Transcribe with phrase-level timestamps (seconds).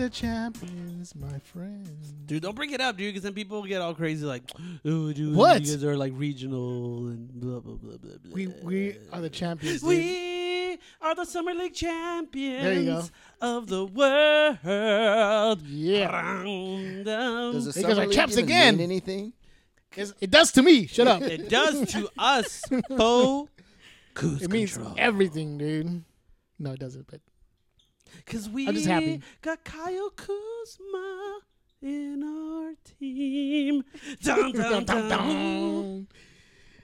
[0.00, 1.86] the champions, my friend.
[2.26, 4.42] Dude, don't bring it up, dude, because then people get all crazy like,
[4.84, 5.60] oh, dude, What?
[5.62, 8.32] you guys are like regional and blah, blah, blah, blah, blah.
[8.32, 9.80] We we are the champions.
[9.80, 9.88] dude.
[9.88, 13.04] We are the Summer League champions There you go.
[13.40, 15.62] of the world.
[15.66, 16.42] Yeah.
[17.04, 18.76] Does the Because summer our league champs even again.
[18.76, 19.32] mean anything?
[19.96, 20.86] It's- It does to me.
[20.86, 21.22] Shut up.
[21.22, 22.62] It does to us,
[22.96, 23.48] Poe.
[24.14, 24.94] Cruise It means control.
[24.98, 26.04] everything, dude.
[26.58, 27.06] No, it doesn't.
[27.10, 27.20] But
[28.26, 29.20] Cause we I'm just happy.
[29.42, 31.40] got Kyle Kuzma
[31.82, 33.84] in our team.
[34.22, 36.08] Dun, dun, dun, dun.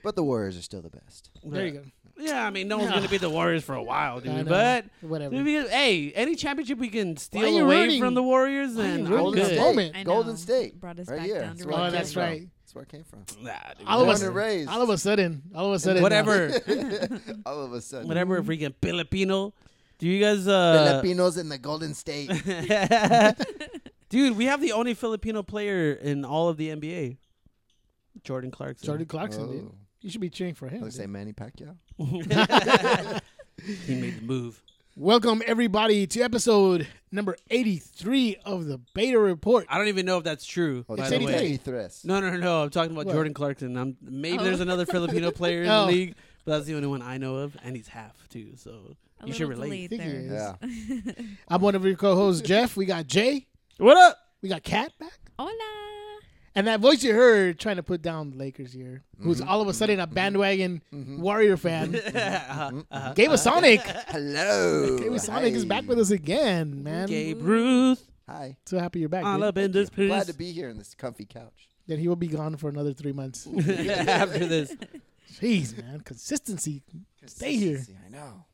[0.03, 1.29] But the Warriors are still the best.
[1.43, 1.81] there you go.
[2.19, 4.47] Yeah, I mean, no one's gonna be the Warriors for a while, dude.
[4.47, 5.43] But Whatever.
[5.43, 7.99] Because- hey, any championship we can steal you away rooting?
[8.01, 9.43] from the Warriors, Why are then you I'm rooting Golden for good.
[9.43, 9.59] that State.
[9.59, 10.05] moment?
[10.05, 10.37] Golden.
[10.37, 10.79] State.
[10.79, 11.41] Brought us right back here.
[11.41, 12.21] down to oh, That's Oh, came that's from.
[12.23, 12.47] right.
[12.63, 13.19] That's where I came from.
[13.43, 13.87] Nah, dude.
[13.87, 16.51] All of Born us, all of a sudden, all of a sudden, Whatever,
[17.45, 18.07] All of a sudden.
[18.07, 18.41] whatever.
[18.41, 19.53] Freaking Filipino.
[19.99, 20.47] Do you guys?
[20.47, 22.29] uh Filipinos in the Golden State.
[24.09, 27.17] Dude, we have the only Filipino player in all of the NBA.
[28.23, 28.85] Jordan Clarkson.
[28.85, 29.65] Jordan Clarkson, dude.
[29.69, 29.75] Oh.
[30.01, 30.81] You should be cheering for him.
[30.81, 31.07] Let's say.
[31.07, 31.75] Manny Pacquiao.
[33.85, 34.61] he made the move.
[34.95, 39.65] Welcome everybody to episode number eighty-three of the Beta Report.
[39.69, 40.85] I don't even know if that's true.
[40.89, 41.35] Oh, by It's the way.
[41.35, 41.87] 83.
[42.05, 42.63] No, no, no, no.
[42.63, 43.13] I'm talking about What?
[43.13, 43.77] Jordan Clarkson.
[43.77, 44.43] I'm maybe Oh.
[44.43, 45.85] there's another Filipino player in Oh.
[45.85, 48.53] the league, but that's the only one I know of, and he's half too.
[48.55, 49.89] So A you should relate.
[49.89, 50.57] delayed Think he there.
[51.17, 51.25] Yeah.
[51.47, 52.77] I'm one of your co-hosts, Jeff.
[52.77, 53.47] We got Jay.
[53.77, 54.17] What up?
[54.41, 55.19] We got Kat back.
[55.37, 55.51] Hola.
[56.57, 59.47] And that voice you heard trying to put down the Lakers here, who's mm-hmm.
[59.47, 60.15] all of a sudden a mm-hmm.
[60.15, 61.21] bandwagon mm-hmm.
[61.21, 62.81] Warrior fan, uh-huh.
[62.89, 63.13] uh-huh.
[63.13, 63.81] Gabe Sonic.
[63.81, 64.97] Hello.
[64.97, 67.09] Gabe Sonic is back with us again, man.
[67.09, 68.03] Gabe Ruth.
[68.27, 68.57] Hi.
[68.65, 69.23] So happy you're back.
[69.23, 69.43] All dude.
[69.43, 70.09] up in this piece.
[70.09, 71.69] Glad to be here in this comfy couch.
[71.85, 73.47] Then he will be gone for another three months.
[73.55, 74.75] After this.
[75.33, 76.81] Jeez, man, consistency.
[77.27, 77.85] Stay here.
[78.03, 78.45] I know.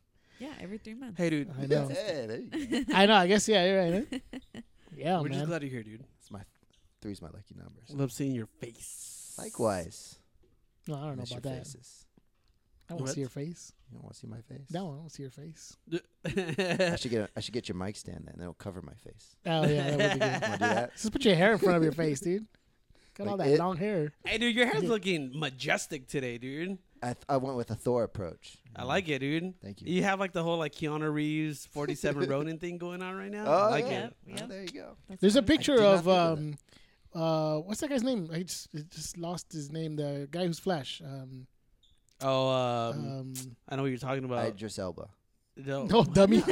[0.43, 1.17] Yeah, every three months.
[1.17, 1.49] Hey, dude.
[1.57, 1.87] I know.
[1.93, 2.93] Hey, there you go.
[2.93, 3.15] I know.
[3.15, 4.07] I guess yeah, you're right.
[4.11, 4.59] Huh?
[4.95, 6.03] Yeah, We're just glad you're here, dude.
[6.19, 6.41] It's my
[7.01, 7.89] three's my lucky numbers.
[7.89, 9.33] Love seeing your face.
[9.39, 10.19] Likewise.
[10.87, 11.65] No, I don't know Miss about your that.
[11.65, 12.05] faces.
[12.89, 13.13] I want to What?
[13.15, 13.73] see your face.
[13.89, 14.67] You don't want to see my face?
[14.71, 15.77] No, I don't want to see your face.
[16.91, 18.35] I should get a, I should get your mic stand then.
[18.39, 19.35] It'll cover my face.
[19.47, 20.31] Oh yeah, that would be good.
[20.31, 20.91] Want to do that?
[20.93, 22.45] Just put your hair in front of your face, dude.
[23.15, 23.59] Got all Like that it?
[23.59, 24.11] long hair.
[24.25, 26.77] hey, dude, your hair's looking majestic today, dude.
[27.03, 28.57] I, th- I went with a Thor approach.
[28.75, 29.59] I like it, dude.
[29.61, 29.93] Thank you.
[29.93, 33.43] You have like the whole like Keanu Reeves 47 Ronin thing going on right now.
[33.45, 34.05] Oh, I like yeah.
[34.05, 34.13] it.
[34.27, 34.39] Yep.
[34.41, 34.95] Oh, there you go.
[35.09, 36.55] That's There's a what I was- picture of um,
[37.13, 38.29] uh, what's that guy's name?
[38.33, 39.97] I just I just lost his name.
[39.97, 41.01] The guy who's Flash.
[41.05, 41.47] Um,
[42.25, 43.33] Oh, um, um,
[43.67, 44.45] I know what you're talking about.
[44.47, 45.09] Idris Elba.
[45.57, 46.37] no, no dummy.
[46.47, 46.49] um,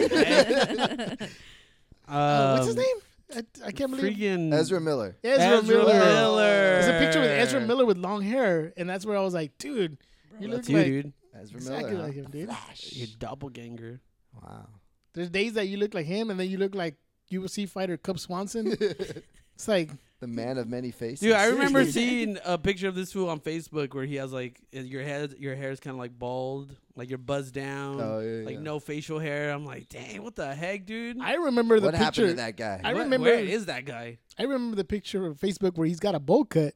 [2.07, 2.95] what's his name?
[3.33, 4.17] I, I can't believe.
[4.17, 5.15] Freaking Ezra Miller.
[5.23, 5.93] Ezra, Ezra Miller.
[5.93, 6.41] Miller.
[6.81, 9.57] There's a picture with Ezra Miller with long hair, and that's where I was like,
[9.57, 9.97] dude,
[10.39, 11.13] you look That's you, like dude.
[11.39, 12.03] Ezra exactly Miller.
[12.03, 12.21] like huh?
[12.21, 12.49] him, dude.
[12.91, 13.99] Your doppelganger.
[14.41, 14.67] Wow.
[15.13, 16.95] There's days that you look like him, and then you look like
[17.31, 18.67] UFC fighter Cub Swanson.
[18.79, 21.19] it's like The man of many faces.
[21.21, 24.61] Dude, I remember seeing a picture of this fool on Facebook where he has like
[24.71, 28.45] your head, your hair is kind of like bald, like you're buzzed down, Oh, yeah,
[28.45, 28.61] like yeah.
[28.61, 29.51] no facial hair.
[29.51, 31.19] I'm like, dang, what the heck, dude?
[31.21, 32.03] I remember the What picture.
[32.05, 32.81] happened to that guy?
[32.83, 34.17] I What- remember- where is that guy?
[34.39, 36.73] I remember the picture of Facebook where he's got a bowl cut.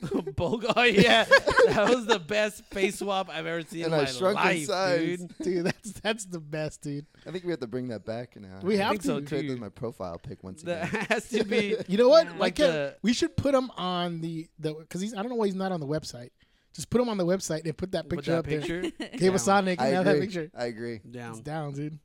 [0.02, 4.04] Bulg- oh yeah, that was the best face swap I've ever seen And in I
[4.04, 5.18] my shrunk in life, size.
[5.18, 5.34] dude.
[5.42, 7.04] Dude, that's that's the best, dude.
[7.26, 8.60] I think we have to bring that back now.
[8.62, 9.26] We have think so, to.
[9.26, 9.38] too.
[9.40, 11.06] Create my profile pic once That again.
[11.10, 11.74] has to be.
[11.88, 12.26] You know what?
[12.26, 12.32] Yeah.
[12.38, 15.34] Like can't- the- we should put him on the the because he's I don't know
[15.36, 16.30] why he's not on the website.
[16.74, 18.82] Just put him on the website and put that Put picture that up picture.
[18.98, 19.08] there.
[19.16, 19.64] Give us Down.
[19.64, 20.26] Sonic I and have that agree.
[20.26, 20.50] picture.
[20.56, 20.94] I agree.
[20.96, 21.42] It's Down.
[21.42, 21.98] down, dude.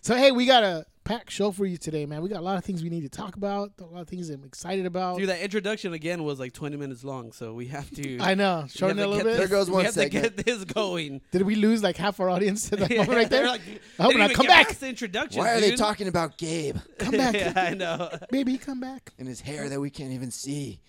[0.00, 2.22] So hey, we got a packed show for you today, man.
[2.22, 3.72] We got a lot of things we need to talk about.
[3.80, 5.18] A lot of things I'm excited about.
[5.18, 8.18] Dude, that introduction again was like 20 minutes long, so we have to.
[8.20, 9.36] I know, we shorten it a little bit.
[9.36, 10.24] There goes one we one have segment.
[10.24, 11.20] to get this going.
[11.32, 13.46] Did we lose like half our audience to that moment right there?
[13.46, 13.60] like,
[13.98, 14.32] I hope they not.
[14.32, 14.68] Come back.
[14.68, 15.40] past The introduction.
[15.40, 18.08] Why are they talking about Gabe Come back, yeah, I know.
[18.30, 19.12] baby, come back.
[19.18, 20.80] and his hair that we can't even see?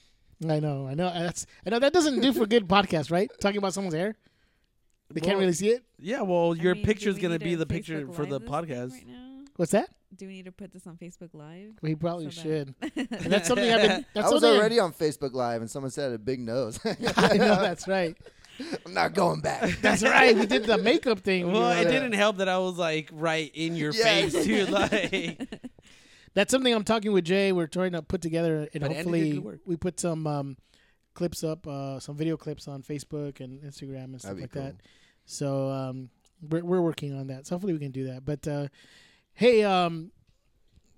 [0.47, 1.11] I know, I know.
[1.13, 3.29] That's I know that doesn't do for good podcast, right?
[3.39, 4.15] Talking about someone's hair,
[5.09, 5.83] they can't really see it.
[5.99, 8.41] Yeah, well, I your mean, do picture's gonna be to the picture for the Live
[8.41, 8.91] this thing podcast.
[8.91, 9.47] right?
[9.55, 9.89] What's that?
[10.15, 11.71] Do we need to put this on Facebook Live?
[11.81, 12.75] We probably So should.
[12.81, 14.05] that- that's something I've been.
[14.13, 16.79] That's I was something already on Facebook Live and someone said a big nose.
[16.85, 18.15] I know that's right.
[18.85, 19.81] I'm not going back.
[19.81, 20.35] That's right.
[20.37, 21.51] We did the makeup thing.
[21.51, 24.03] Well, were it didn't help that I was like right in your Yeah.
[24.03, 24.65] face, too.
[24.67, 25.59] Like,
[26.35, 27.51] That's something I'm talking with Jay.
[27.51, 30.57] We're trying to put together, and But hopefully we put some um,
[31.15, 34.63] clips up, uh, some video clips on Facebook and Instagram and stuff like cool.
[34.63, 34.75] that.
[35.25, 36.09] So um,
[36.47, 37.47] we're we're working on that.
[37.47, 38.23] So hopefully we can do that.
[38.25, 38.67] But uh,
[39.33, 40.11] hey, um,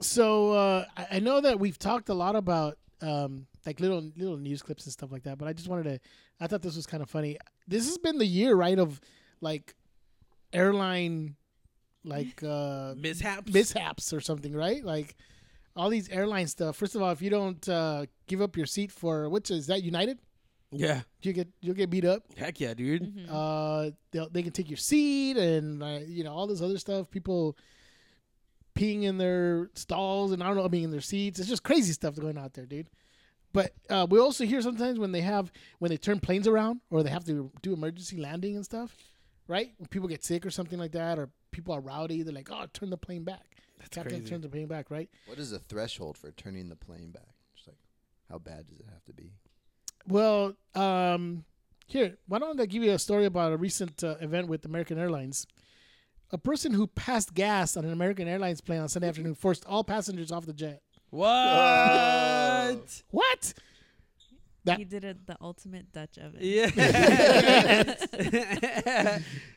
[0.02, 4.38] so uh, I, I know that we've talked a lot about um, like little little
[4.38, 5.38] news clips and stuff like that.
[5.38, 6.00] But I just wanted to.
[6.40, 7.38] I thought this was kind of funny.
[7.68, 9.00] This has been the year, right, of
[9.42, 9.76] like
[10.54, 11.36] airline
[12.04, 13.52] like uh, Mishaps.
[13.52, 14.84] mishaps or something, right?
[14.84, 15.16] Like
[15.76, 16.76] all these airline stuff.
[16.78, 19.84] First of all, if you don't uh, give up your seat for which is that
[19.84, 20.20] United,
[20.72, 21.02] yeah.
[21.22, 22.24] you get you'll get beat up.
[22.38, 23.16] Heck yeah, dude.
[23.16, 23.28] Mhm.
[23.30, 27.10] Uh, they they can take your seat and uh, you know all this other stuff.
[27.10, 27.58] People
[28.76, 31.40] peeing in their stalls and I don't know, being in their seats.
[31.40, 32.90] It's just crazy stuff going out there, dude.
[33.54, 37.04] But uh, we also hear sometimes when they have when they turn planes around or
[37.04, 38.94] they have to do emergency landing and stuff,
[39.48, 39.72] right?
[39.78, 42.66] When people get sick or something like that, or people are rowdy, they're like, "Oh,
[42.74, 44.30] turn the plane back." That's Captain crazy.
[44.30, 45.10] turns the plane back, right?
[45.26, 47.34] What is the threshold for turning the plane back?
[47.56, 47.78] Just like,
[48.30, 49.32] how bad does it have to be?
[50.08, 51.46] Well, um,
[51.88, 54.98] here, why don't I give you a story about a recent uh, event with American
[54.98, 55.48] Airlines?
[56.36, 59.86] A person who passed gas on an American Airlines plane on Sunday afternoon forced all
[59.86, 60.82] passengers off the jet.
[61.10, 61.24] What?
[63.10, 63.54] What?
[64.66, 66.40] That- he did it the ultimate Dutch oven.
[66.42, 66.66] Yeah.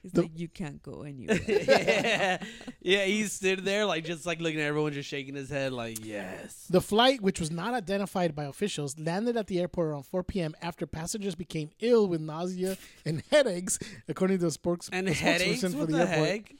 [0.03, 1.41] He's The- like, you can't go anywhere.
[1.49, 2.39] yeah.
[2.81, 6.05] Yeah, he stood there like just like looking at everyone, just shaking his head like,
[6.05, 6.67] yes.
[6.71, 10.55] The flight, which was not identified by officials, landed at the airport around 4 p.m.
[10.63, 13.79] after passengers became ill with nausea and headaches,
[14.09, 15.63] according to the spokes- And a headaches?
[15.65, 16.53] spokesperson What the heck?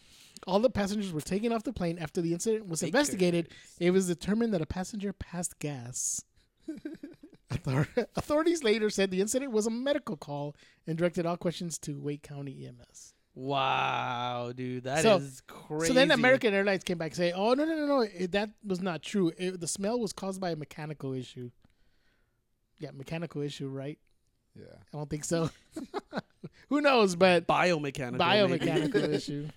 [0.47, 2.89] All the passengers were taken off the plane after the incident was Bakers.
[2.95, 3.49] investigated.
[3.81, 6.23] It was determined that a passenger passed gas.
[7.51, 10.55] Author- Authorities later said the incident was a medical call
[10.87, 13.15] and directed all questions to Wake County EMS.
[13.35, 15.87] Wow, dude, that is So- crazy.
[15.89, 18.51] So then American Airlines came back and say, "Oh no no no no, it, that
[18.65, 19.33] was not true.
[19.39, 21.51] It, the smell was caused by a mechanical issue."
[22.81, 23.99] Yeah, mechanical issue, right?
[24.59, 24.65] Yeah.
[24.93, 25.51] I don't think so.
[26.69, 27.15] Who knows?
[27.17, 28.19] But biomechanical.
[28.19, 29.49] biomechanical issue.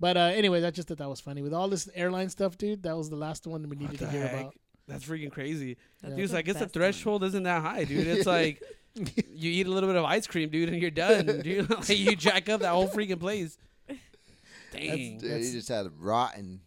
[0.00, 1.42] But uh, anyway, I just thought that was funny.
[1.42, 4.26] With all this airline stuff, dude, that was the last one we needed to hear
[4.26, 4.40] heck?
[4.40, 4.54] about.
[4.86, 5.76] That's freaking crazy.
[6.02, 6.82] That's Dude's the like, it's the best one.
[6.82, 8.06] threshold isn't that high, dude.
[8.06, 8.62] It's like
[8.94, 11.70] you eat a little bit of ice cream, dude, and you're done, dude.
[11.70, 13.56] like, you jack up that whole freaking place.
[14.72, 15.18] Dang.
[15.18, 16.60] Dude, That's- he just had rotten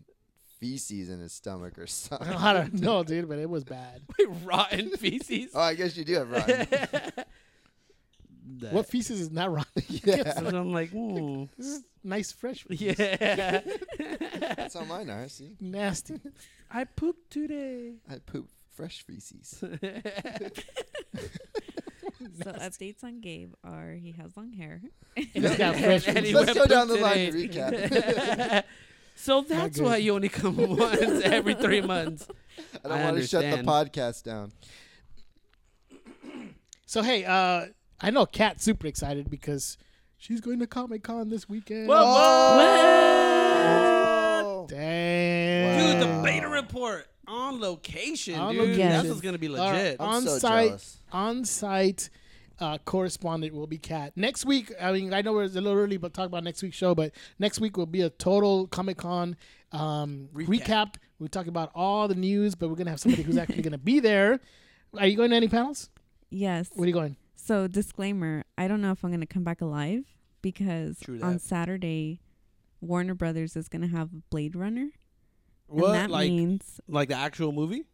[0.59, 2.27] feces in his stomach or something.
[2.29, 4.01] I don't know, dude, but it was bad.
[4.43, 5.51] Rotten feces.
[5.53, 6.67] oh, I guess you do have rotten.
[8.59, 9.83] That- What feces is not rotten?
[9.89, 10.33] yeah.
[10.39, 11.45] So I'm like, hmm.
[11.57, 12.65] This is nice, fresh.
[12.69, 13.61] Yeah.
[14.55, 15.27] That's how mine are.
[15.27, 16.19] See, Nasty.
[16.71, 17.95] I pooped today.
[18.09, 19.63] I poop fresh feces.
[22.43, 24.81] So updates on Gabe are he has long hair.
[25.15, 26.33] He's got fresh And he feces.
[26.33, 27.47] Let's went go down poop the line and today.
[27.47, 28.63] recap.
[29.15, 29.85] so that's good.
[29.85, 32.27] why you only come once every three months.
[32.83, 33.67] I don't I want to shut the understand.
[33.67, 34.51] podcast down.
[36.85, 37.67] So hey, uh,
[37.99, 39.77] I know Kat's super excited because
[40.17, 41.87] she's going to Comic Con this weekend.
[41.87, 41.97] What?
[41.99, 43.37] Oh!
[44.69, 45.99] Damn.
[45.99, 48.61] Dude, the beta report on location, On dude.
[48.61, 48.89] location.
[48.89, 49.71] That's what's gonna be All right.
[49.73, 49.97] legit.
[49.99, 50.67] I'm On so site.
[50.67, 50.97] jealous.
[51.11, 52.09] on-site
[52.59, 54.13] uh, correspondent will be Kat.
[54.15, 56.77] Next week, I mean, I know it's a little early, but talk about next week's
[56.77, 56.95] show.
[56.95, 59.35] But next week will be a total Comic Con
[59.71, 60.47] um, recap.
[60.47, 60.95] Recap.
[61.19, 63.99] We talk about all the news, but we're gonna have somebody who's actually gonna be
[63.99, 64.39] there.
[64.97, 65.89] Are you going to any panels?
[66.29, 66.69] Yes.
[66.73, 67.17] Where are you going?
[67.47, 70.03] So disclaimer, I don't know if I'm gonna come back alive
[70.41, 71.39] because on.
[71.39, 72.19] Saturday,
[72.81, 74.89] Warner Brothers is gonna have Blade Runner.
[75.67, 75.85] What?
[75.85, 77.85] And that like, means like the actual movie?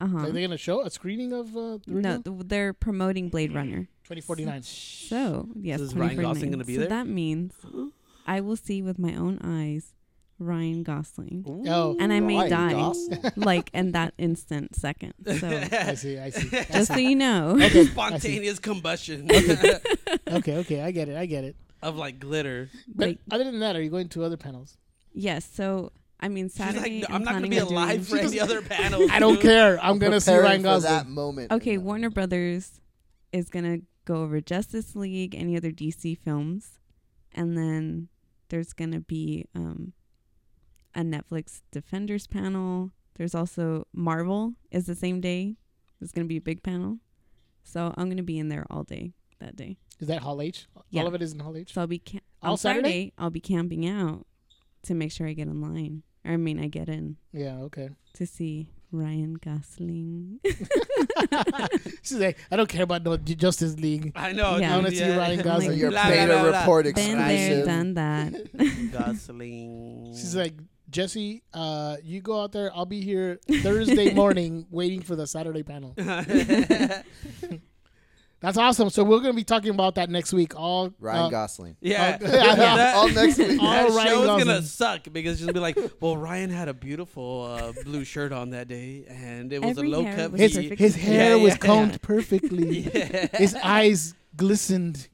[0.00, 0.18] uh huh.
[0.18, 3.88] Are they gonna show a screening of uh, the No, th- they're promoting Blade Runner.
[4.04, 4.62] 2049?
[4.62, 6.22] So yes, is Ryan 2049.
[6.22, 6.88] Gosling gonna be so there?
[6.88, 7.54] That means
[8.28, 9.92] I will see with my own eyes
[10.40, 11.96] Ryan Gosling, Oh.
[12.00, 13.20] and I may Ryan die Gosling.
[13.36, 15.12] like in that instant second.
[15.38, 16.18] So I see.
[16.18, 16.48] I see.
[16.72, 19.28] just so you know, Spontaneous combustion
[20.28, 20.56] okay.
[20.58, 20.80] Okay.
[20.82, 21.16] I get it.
[21.16, 21.56] I get it.
[21.82, 22.70] of like glitter.
[22.88, 24.76] But Like- other than that, are you going to other panels?
[25.12, 25.48] yes.
[25.52, 27.00] So I mean She's Saturday.
[27.00, 29.10] like, I'm, I'm not gonna be on doing- alive for She any other panels.
[29.10, 29.78] I don't care.
[29.82, 30.92] I'm gonna see Preparing Ryan for Gosling.
[30.92, 31.52] that moment.
[31.52, 31.82] Okay, No.
[31.84, 32.80] Warner Brothers
[33.32, 36.78] is gonna go over Justice League, any other DC films,
[37.32, 38.08] and then
[38.48, 39.92] there's gonna be um,
[40.94, 42.90] a Netflix Defenders panel.
[43.16, 45.56] There's also Marvel is the same day.
[46.00, 46.98] There's gonna be a big panel,
[47.64, 49.76] so I'm gonna be in there all day that day.
[50.00, 50.66] Is that Hall H?
[50.90, 51.02] Yeah.
[51.02, 51.74] All of it is in Hall H.
[51.74, 52.88] So I'll be ca- All on Saturday?
[52.88, 53.12] Saturday.
[53.18, 54.26] I'll be camping out
[54.84, 56.02] to make sure I get in line.
[56.24, 57.58] Or I mean, I get in Yeah.
[57.60, 57.90] Okay.
[58.14, 60.40] to see Ryan Gosling.
[62.02, 64.12] She's like, I don't care about no Ju- Justice League.
[64.16, 64.56] I know.
[64.56, 64.72] Yeah.
[64.72, 65.16] I want to dude, see yeah.
[65.16, 65.78] Ryan Like- Gosling.
[65.78, 66.58] Your La, la, beta la, la.
[66.60, 67.66] report Been there, exclusive.
[67.66, 68.92] done that.
[68.92, 70.14] Gosling.
[70.14, 70.54] She's like,
[70.90, 72.70] Jesse, uh, you go out there.
[72.74, 75.94] I'll be here Thursday morning waiting for the Saturday panel.
[78.40, 78.88] That's awesome.
[78.90, 80.58] So we're gonna be talking about that next week.
[80.58, 81.76] All Ryan uh, Gosling.
[81.80, 83.60] Yeah, Oh, Yeah, that- All next week.
[83.60, 84.46] All that Ryan show is Gosling.
[84.46, 88.32] gonna suck because it's gonna be like, well, Ryan had a beautiful uh, blue shirt
[88.32, 90.32] on that day, and it was Every a low cut.
[90.32, 91.98] his his hair Yeah, was yeah, combed yeah.
[92.02, 92.80] perfectly.
[92.94, 93.26] Yeah.
[93.36, 95.08] His eyes glistened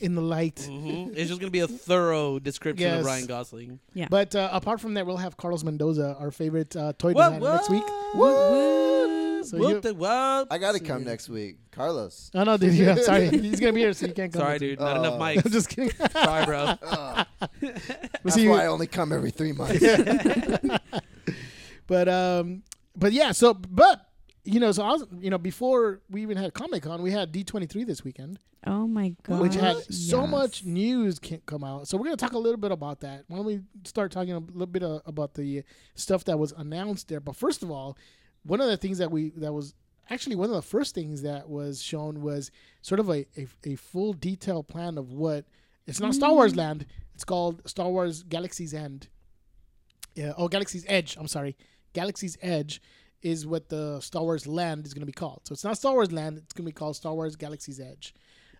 [0.00, 0.56] in the light.
[0.68, 1.12] Mhm.
[1.16, 3.00] It's just gonna be a thorough description Yes.
[3.00, 3.78] of Ryan Gosling.
[3.94, 4.08] Yeah.
[4.10, 7.34] But uh, apart from that, we'll have Carlos Mendoza, our favorite uh, toy What?
[7.34, 7.84] designer, next week.
[8.14, 9.21] What?
[9.44, 10.46] So What you- the- what?
[10.50, 12.30] I gotta come next week, Carlos.
[12.34, 12.74] Oh no, dude.
[12.74, 14.40] Yeah, sorry, he's gonna be here, so you can't come.
[14.42, 14.78] Sorry, dude.
[14.80, 15.18] Not enough Oh.
[15.22, 15.44] mics.
[15.44, 15.90] I'm just kidding.
[16.12, 16.74] Sorry, bro.
[16.82, 17.26] Ugh.
[17.60, 19.82] That's see why I only come every three months.
[21.86, 22.62] But um,
[22.96, 23.32] but yeah.
[23.32, 24.06] So, but
[24.44, 27.32] you know, so I was, you know, before we even had Comic Con, we had
[27.32, 29.40] D23 this weekend, Oh my god.
[29.40, 31.86] which had so much news can come out.
[31.88, 33.24] So we're gonna talk a little bit about that.
[33.28, 35.62] Why don't we start talking a little bit uh, about the
[35.94, 37.20] stuff that was announced there?
[37.20, 37.96] But first of all,
[38.44, 39.74] one of the things that we that was
[40.10, 42.50] actually one of the first things that was shown was
[42.82, 45.44] sort of a a, a full detailed plan of what
[45.86, 46.86] it's not Star Wars Land.
[47.14, 49.08] It's called Star Wars Galaxy's End.
[50.14, 51.16] Yeah, oh, Galaxy's Edge.
[51.18, 51.56] I'm sorry,
[51.92, 52.80] Galaxy's Edge
[53.22, 55.40] is what the Star Wars Land is going to be called.
[55.44, 56.38] So it's not Star Wars Land.
[56.38, 58.14] It's going to be called Star Wars Galaxy's Edge.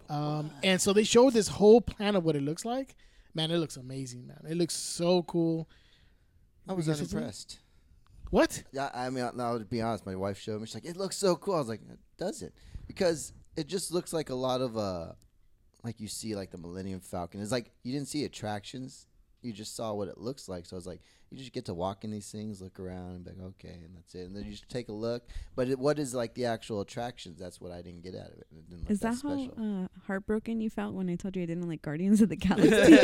[0.08, 2.94] Um, and so they showed this whole plan of what it looks like.
[3.34, 4.40] Man, it looks amazing, man.
[4.48, 5.68] It looks so cool.
[6.68, 7.18] I was You said something?
[7.18, 7.58] unimpressed.
[8.32, 8.62] What?
[8.72, 10.66] Yeah, I mean, now to be honest, my wife showed me.
[10.66, 11.82] She's like, "It looks so cool." I was like,
[12.16, 12.54] "Does it?"
[12.86, 15.12] Because it just looks like a lot of uh,
[15.84, 17.42] like you see like the Millennium Falcon.
[17.42, 19.06] It's like you didn't see attractions;
[19.42, 20.66] you just saw what it looks like.
[20.66, 23.24] So I was like, you just get to walk in these things, look around, and
[23.24, 24.26] be like, "Okay," and that's it.
[24.26, 25.26] And then you just take a look.
[25.56, 27.38] But it, what is like the actual attractions?
[27.38, 28.46] That's what I didn't get out of it.
[28.50, 29.50] It didn't look Is that special.
[29.56, 32.36] how uh, heartbroken you felt when I told you I didn't like Guardians of the
[32.46, 32.96] Galaxy?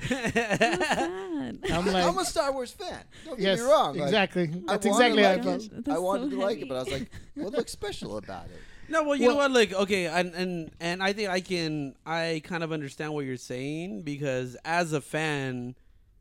[0.00, 1.58] Sad.
[1.72, 3.04] I'm like, I'm a Star Wars fan.
[3.24, 3.96] Don't yes, get me wrong.
[3.96, 4.46] Like, exactly.
[4.46, 5.88] That's wanted exactly how I felt.
[5.88, 8.60] I wanted so to like it, but I was like, "What looks special about it?"
[8.88, 9.50] No, well, you Well- know what?
[9.52, 13.36] Like, okay, and and and I think I can, I kind of understand what you're
[13.36, 15.74] saying because as a fan,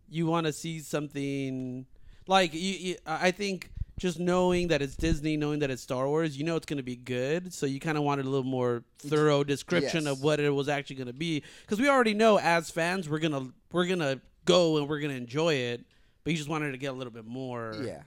[0.09, 1.85] you want to see something
[2.27, 2.95] like you, you.
[3.05, 6.65] I think just knowing that it's Disney, knowing that it's Star Wars, you know it's
[6.65, 7.53] going to be good.
[7.53, 10.11] So you kind of wanted a little more thorough description Yes.
[10.13, 13.19] of what it was actually going to be because we already know as fans we're
[13.19, 15.85] gonna we're gonna go and we're gonna enjoy it,
[16.23, 17.73] but you just wanted to get a little bit more.
[17.83, 18.01] Yeah.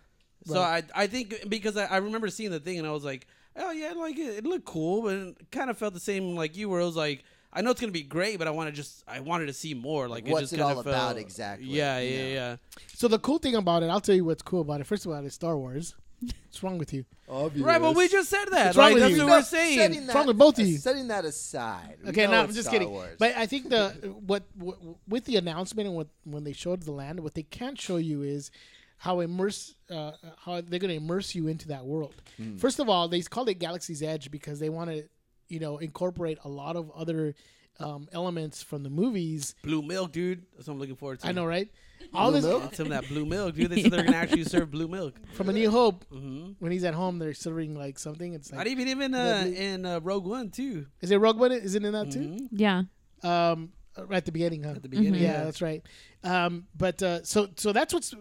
[0.44, 3.26] So I I think because I, I remember seeing the thing and I was like,
[3.58, 6.56] oh yeah, like it, it looked cool, but it kind of felt the same like
[6.56, 8.76] you where it was like, I know it's gonna be great, but I want to
[8.76, 10.08] just I wanted to see more.
[10.08, 12.28] Like What's it just it kinda all felt- about exactly, Yeah, you yeah, know?
[12.34, 12.56] yeah.
[12.94, 14.86] So the cool thing about it, I'll tell you what's cool about it.
[14.86, 15.94] First of all, it's Star Wars.
[16.20, 17.04] What's wrong with you?
[17.28, 17.64] Obvious.
[17.64, 18.66] Right, but we just said that.
[18.74, 19.22] What's wrong Like with that's you?
[19.24, 19.78] what we're saying.
[19.78, 20.76] Setting What's wrong that, with both of you?
[20.78, 21.98] Setting that aside.
[22.02, 22.90] we Okay, know no, I'm just Star kidding.
[22.90, 23.14] Wars.
[23.20, 23.90] But I think the
[24.26, 27.80] what, what with the announcement and what when they showed the land, what they can't
[27.80, 28.50] show you is
[28.98, 30.12] how immerse uh,
[30.44, 32.14] how they're going to immerse you into that world.
[32.36, 32.56] Hmm.
[32.56, 35.04] First of all, they called it Galaxy's Edge because they want to,
[35.48, 37.34] you know, incorporate a lot of other
[37.80, 39.54] um, elements from the movies.
[39.62, 40.44] Blue milk, dude.
[40.56, 41.28] That's what I'm looking forward to.
[41.28, 41.68] I know, right?
[42.12, 42.74] All Blue this milk?
[42.74, 43.70] Some of that blue milk, dude.
[43.70, 45.14] They said they're gonna actually serve blue milk.
[45.34, 48.34] from A New Hope hmm when he's at home, they're serving like something.
[48.34, 50.86] It's Not like, even even Yeah, uh, blue- in uh, Rogue One too.
[51.00, 51.52] is it Rogue One?
[51.52, 52.18] Is it in that too?
[52.20, 52.48] Mhm.
[52.50, 52.82] yeah.
[53.22, 54.70] Um, right at the beginning, huh?
[54.70, 55.24] At the beginning, Mhm.
[55.24, 55.82] yeah, that's right.
[56.24, 58.14] Um, but uh, so so that's what's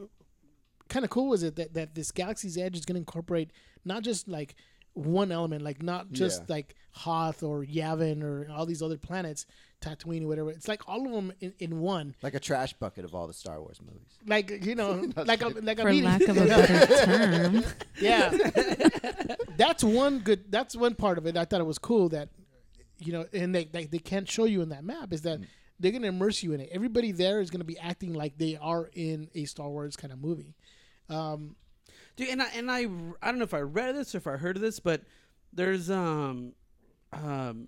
[0.90, 3.52] kind of cool is it that, that this Galaxy's Edge is going to incorporate
[3.86, 4.56] not just like
[4.94, 6.56] one element, like not just Yeah.
[6.56, 9.46] like Hoth or Yavin or all these other planets,
[9.82, 10.50] Tatooine or whatever.
[10.50, 12.16] It's like all of them in, in one.
[12.24, 14.18] like a trash bucket of all the Star Wars movies.
[14.26, 16.06] Like you know, like a like a For meeting.
[16.06, 17.64] lack of a better term.
[18.02, 18.36] yeah,
[19.56, 20.52] that's one good.
[20.52, 21.38] That's one part of it.
[21.38, 22.30] I thought it was cool that
[22.98, 25.46] you know, and they they, they can't show you in that map is that mm.
[25.80, 26.70] they're gonna immerse you in it.
[26.72, 30.20] Everybody there is gonna be acting like they are in a Star Wars kind of
[30.20, 30.56] movie.
[31.10, 31.56] Um,
[32.16, 32.80] Dude, and I and I
[33.22, 35.02] I don't know if I read this or if I heard of this, but
[35.54, 36.54] there's um
[37.14, 37.68] um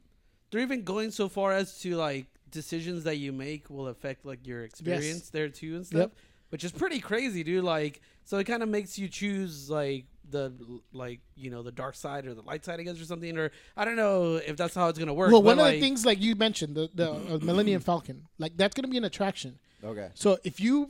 [0.49, 4.47] they're even going so far as to like decisions that you make will affect like
[4.47, 6.11] your experience there too and stuff, Yep.
[6.49, 7.63] which is pretty crazy, dude.
[7.63, 10.51] Like, so it kind of makes you choose like the
[10.93, 13.37] like you know the dark side or the light side, I guess, or something.
[13.37, 15.31] Or I don't know if that's how it's gonna work.
[15.31, 18.57] well, but, one of the things like you mentioned, the the uh, Millennium Falcon, like
[18.57, 19.59] that's gonna be an attraction.
[19.83, 20.09] Okay.
[20.15, 20.89] So if you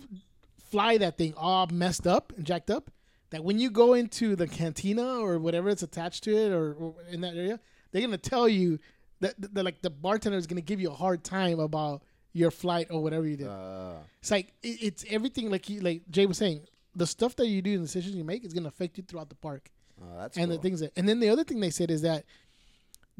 [0.71, 2.91] fly that thing all messed up and jacked up,
[3.31, 6.95] that when you go into the cantina or whatever it's attached to it or, or
[7.11, 7.59] in that area,
[7.91, 8.79] they're gonna tell you
[9.19, 12.87] that, that like the bartender is gonna give you a hard time about your flight
[12.89, 13.47] or whatever you did.
[13.47, 16.61] Uh, it's like it, it's everything like you, like Jay was saying.
[16.95, 19.29] The stuff that you do and the decisions you make is gonna affect you throughout
[19.29, 19.69] the park
[20.01, 20.55] oh, that's and cool.
[20.57, 22.25] the things that and then the other thing they said is that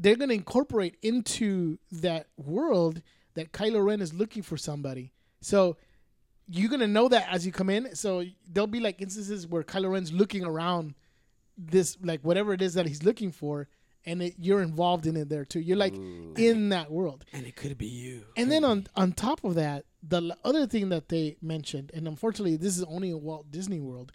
[0.00, 3.02] they're going to incorporate into that world
[3.34, 5.12] that Kylo Ren is looking for somebody.
[5.42, 5.76] So
[6.50, 7.94] you're going to know that as you come in.
[7.94, 10.94] So there'll be like instances where Kylo Ren's looking around
[11.56, 13.68] this like whatever it is that he's looking for
[14.06, 15.60] and it, you're involved in it there too.
[15.60, 16.34] You're like Ooh.
[16.36, 17.24] in that world.
[17.32, 18.24] and it could be you.
[18.36, 22.56] And then on on top of that, the other thing that they mentioned, and unfortunately
[22.56, 24.12] this is only in Walt Disney World,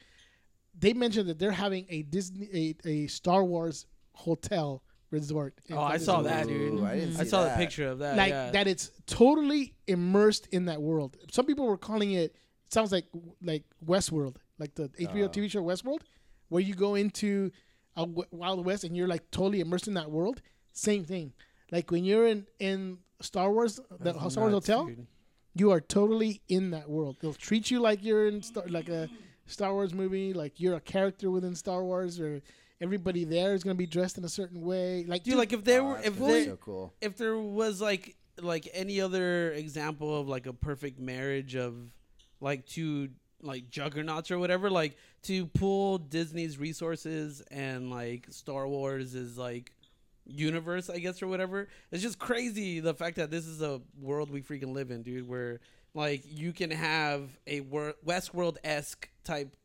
[0.78, 4.82] they mentioned that they're having a Disney a, a Star Wars hotel
[5.12, 5.54] resort.
[5.68, 6.26] in Oh, I saw World.
[6.28, 6.74] that, dude.
[6.80, 7.20] Ooh, I, didn't.
[7.20, 7.58] I saw that.
[7.58, 8.18] the picture of that.
[8.18, 8.52] like yeah.
[8.52, 11.16] that it's totally immersed in that world.
[11.32, 12.36] Some people were calling it
[12.66, 13.06] it sounds like
[13.42, 15.26] like Westworld, like the HBO Oh.
[15.26, 15.30] Uh.
[15.30, 16.00] TV show Westworld,
[16.50, 17.52] where you go into
[17.96, 20.42] a w- Wild West and you're like totally immersed in that world.
[20.74, 21.34] Same thing.
[21.72, 25.08] Like when you're in in Star Wars, the That's Star Wars nuts, hotel, dude.
[25.54, 27.18] you are totally in that world.
[27.22, 29.08] They'll treat you like you're in Star, like a
[29.46, 32.42] Star Wars movie, like you're a character within Star Wars, or
[32.86, 35.04] everybody there is gonna be dressed in a certain way.
[35.08, 36.94] Like, Dude, like if there Oh, were, if gonna be they, so cool.
[37.02, 41.74] if there was like like any other example of like a perfect marriage of
[42.42, 43.10] like two
[43.42, 49.72] like juggernauts or whatever like to pull disney's resources and like star wars is like
[50.26, 54.30] universe i guess or whatever it's just crazy the fact that this is a world
[54.32, 55.60] we freaking live in dude where
[55.94, 59.56] like you can have a wor- westworld-esque type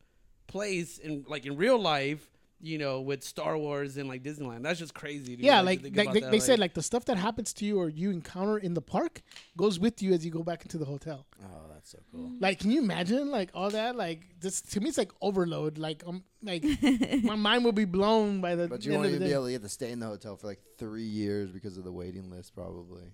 [0.46, 2.28] place in like in real life
[2.60, 5.44] you know with star wars and like disneyland that's just crazy dude.
[5.44, 7.78] yeah, like, like about they, that, they said, like the stuff that happens to you
[7.78, 9.22] or you encounter in the park
[9.56, 11.26] goes with you as you go back into the hotel.
[11.42, 12.32] Oh, that's so cool.
[12.38, 13.96] Like, can you imagine like all that?
[13.96, 15.78] Like, this to me, it's like overload.
[15.78, 16.64] Like, um, like
[17.22, 19.62] my mind will be blown by the But you won't even be able to get
[19.62, 23.04] to stay in the hotel for like three years because of the waiting list, probably.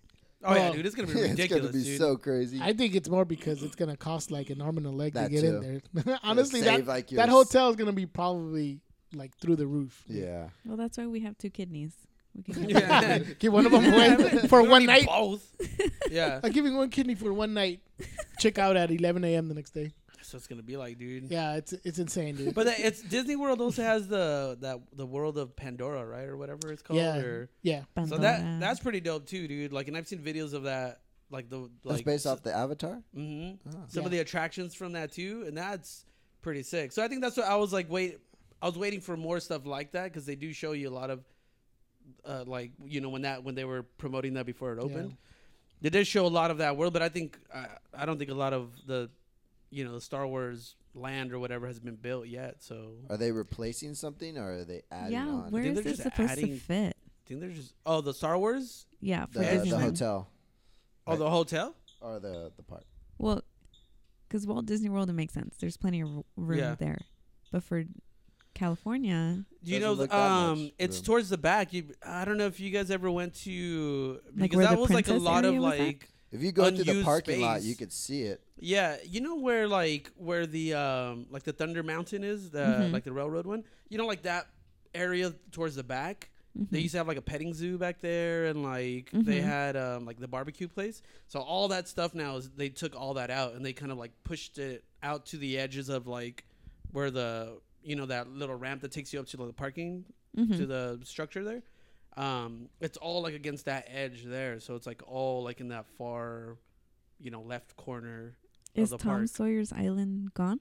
[0.45, 1.41] Oh yeah, dude, it's gonna be ridiculous.
[1.51, 1.99] it's gonna be dude.
[1.99, 2.61] so crazy.
[2.63, 5.25] I think it's more because it's gonna cost like an arm and a leg That
[5.25, 6.19] to get in there.
[6.23, 8.81] Honestly, that like, that hotel is gonna be probably
[9.17, 10.05] like through the roof.
[10.07, 10.49] yeah.
[10.65, 11.93] well, that's why we have two kidneys.
[12.35, 13.19] We can Yeah.
[13.39, 14.17] Give one of them away
[14.49, 15.07] for one night.
[15.07, 15.51] Both.
[16.11, 17.81] yeah, I'm giving one kidney for one night.
[18.39, 19.49] Check out at 11 a.m.
[19.49, 19.93] the next day.
[20.17, 21.31] that's what it's gonna be like, dude.
[21.31, 22.55] Yeah, it's it's insane, dude.
[22.55, 26.71] But it's Disney World also has the that the world of Pandora, right, or whatever
[26.73, 26.99] it's called.
[27.01, 27.83] yeah, Or, yeah.
[28.07, 29.73] so that that's pretty dope too, dude.
[29.73, 32.55] Like, and I've seen videos of that, like the like That's like based off the
[32.55, 33.01] Avatar.
[33.17, 33.69] Mm-hmm.
[33.71, 33.85] Oh.
[33.89, 34.05] some Yeah.
[34.07, 36.05] of the attractions from that too, and that's
[36.43, 36.93] pretty sick.
[36.93, 37.91] So I think that's what I was like.
[37.91, 38.19] Wait,
[38.63, 41.11] I was waiting for more stuff like that because they do show you a lot
[41.11, 41.25] of,
[42.25, 45.17] uh, like you know when that when they were promoting that before it opened.
[45.83, 48.31] They did show a lot of that world, but I think I, I don't think
[48.31, 49.11] a lot of the,
[49.71, 52.63] you know, the Star Wars land or whatever has been built yet.
[52.63, 55.51] So Are they replacing something or are they adding yeah, on?
[55.51, 56.97] where think is this just supposed adding- to fit?
[56.97, 60.29] I think they're just oh the Star Wars Yeah, for the, the hotel
[61.07, 61.75] oh the hotel.
[62.01, 62.85] or the the park?
[63.19, 63.43] Well,
[64.29, 65.57] because Walt Disney World, it makes sense.
[65.61, 66.75] There's plenty of room Yeah.
[66.77, 66.99] there.
[67.53, 67.85] But for
[68.57, 69.93] California, Do you know?
[69.93, 71.05] look that Um, much it's room.
[71.05, 71.73] towards the back.
[71.73, 74.91] You, I don't know if you guys ever went to Like because where that was
[74.91, 77.63] like a lot of area was like If you go through the Unused parking lot,
[77.63, 78.41] you could see it.
[78.59, 82.93] yeah, you know where like where the um like the Thunder Mountain is, the Mhm.
[82.93, 83.65] like the railroad one.
[83.89, 84.47] You know, like that
[84.95, 86.31] area towards the back.
[86.71, 86.83] They Mhm.
[86.85, 89.45] used to have like a petting zoo back there, and like they Mhm.
[89.45, 91.03] had um, like the barbecue place.
[91.29, 93.99] So all that stuff now is they took all that out and they kind of
[93.99, 96.45] like pushed it out to the edges of like
[96.93, 100.05] where the you know that little ramp that takes you up to the parking
[100.37, 100.57] Mhm.
[100.59, 101.63] to the structure there.
[102.17, 105.87] Um, it's all like against that edge there, so it's like all like in that
[105.87, 106.57] far,
[107.21, 108.37] you know, left corner.
[108.75, 109.29] is of the Tom park.
[109.29, 110.61] Sawyer's Island gone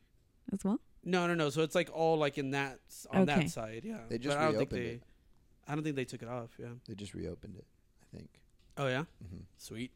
[0.53, 0.79] as well?
[1.03, 1.49] No, no, no.
[1.49, 2.79] So it's like all like in that
[3.11, 3.41] on Okay.
[3.41, 3.83] that side.
[3.83, 4.93] Yeah, They just but I don't think reopened they.
[4.95, 5.03] it.
[5.67, 6.51] I don't think they took it off.
[6.57, 6.73] Yeah.
[6.88, 7.65] They just reopened it,
[8.03, 8.29] I think.
[8.77, 9.03] Oh yeah.
[9.29, 9.91] hmm Sweet.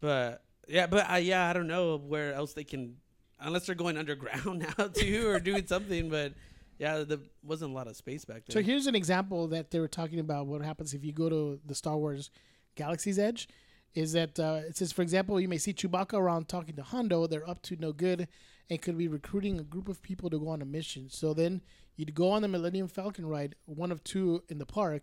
[0.00, 2.96] But yeah, but I yeah, I don't know where else they can
[3.40, 6.34] unless they're going underground now too or doing something, but
[6.78, 8.54] yeah, there wasn't a lot of space back then.
[8.54, 10.46] So here's an example that they were talking about.
[10.46, 12.30] What happens if you go to the Star Wars
[12.76, 13.48] Galaxy's Edge?
[13.94, 17.26] Is that uh, it says, for example, you may see Chewbacca around talking to Hondo.
[17.26, 18.28] They're up to no good
[18.70, 21.08] and could be recruiting a group of people to go on a mission.
[21.08, 21.62] So then
[21.96, 25.02] you'd go on the Millennium Falcon ride, one of two in the park.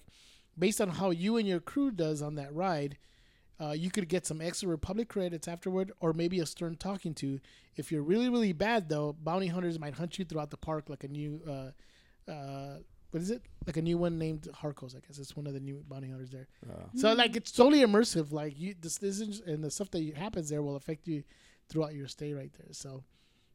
[0.58, 2.98] Based on how you and your crew does on that ride,
[3.62, 7.40] uh, you could get some extra Republic credits afterward, or maybe a stern talking to.
[7.76, 11.04] If you're really, really bad, though, bounty hunters might hunt you throughout the park like
[11.04, 11.42] a new.
[11.48, 12.78] Uh, uh,
[13.12, 13.44] what is it?
[13.66, 15.20] Like a new one named Harkos, I guess.
[15.20, 16.48] It's one of the new bounty hunters there.
[16.70, 18.34] Uh, So like it's totally immersive.
[18.34, 21.24] Like you, the decisions and the stuff that happens there will affect you
[21.70, 22.68] throughout your stay right there.
[22.72, 23.04] So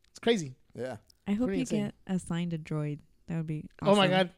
[0.09, 0.55] it's crazy.
[0.75, 0.97] yeah.
[1.29, 1.85] I hope Pretty you insane.
[1.85, 3.01] get assigned a droid.
[3.29, 3.67] That would be.
[3.83, 4.31] Oh my god,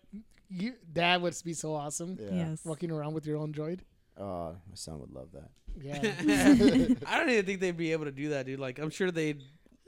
[0.50, 2.18] you that would be so awesome.
[2.20, 2.48] Yeah.
[2.48, 2.64] Yes.
[2.64, 3.80] Walking around with your own droid.
[4.22, 5.50] Oh, my son would love that.
[5.80, 6.94] Yeah.
[7.06, 8.60] I don't even think they'd be able to do that, dude.
[8.60, 9.42] Like I'm sure they'd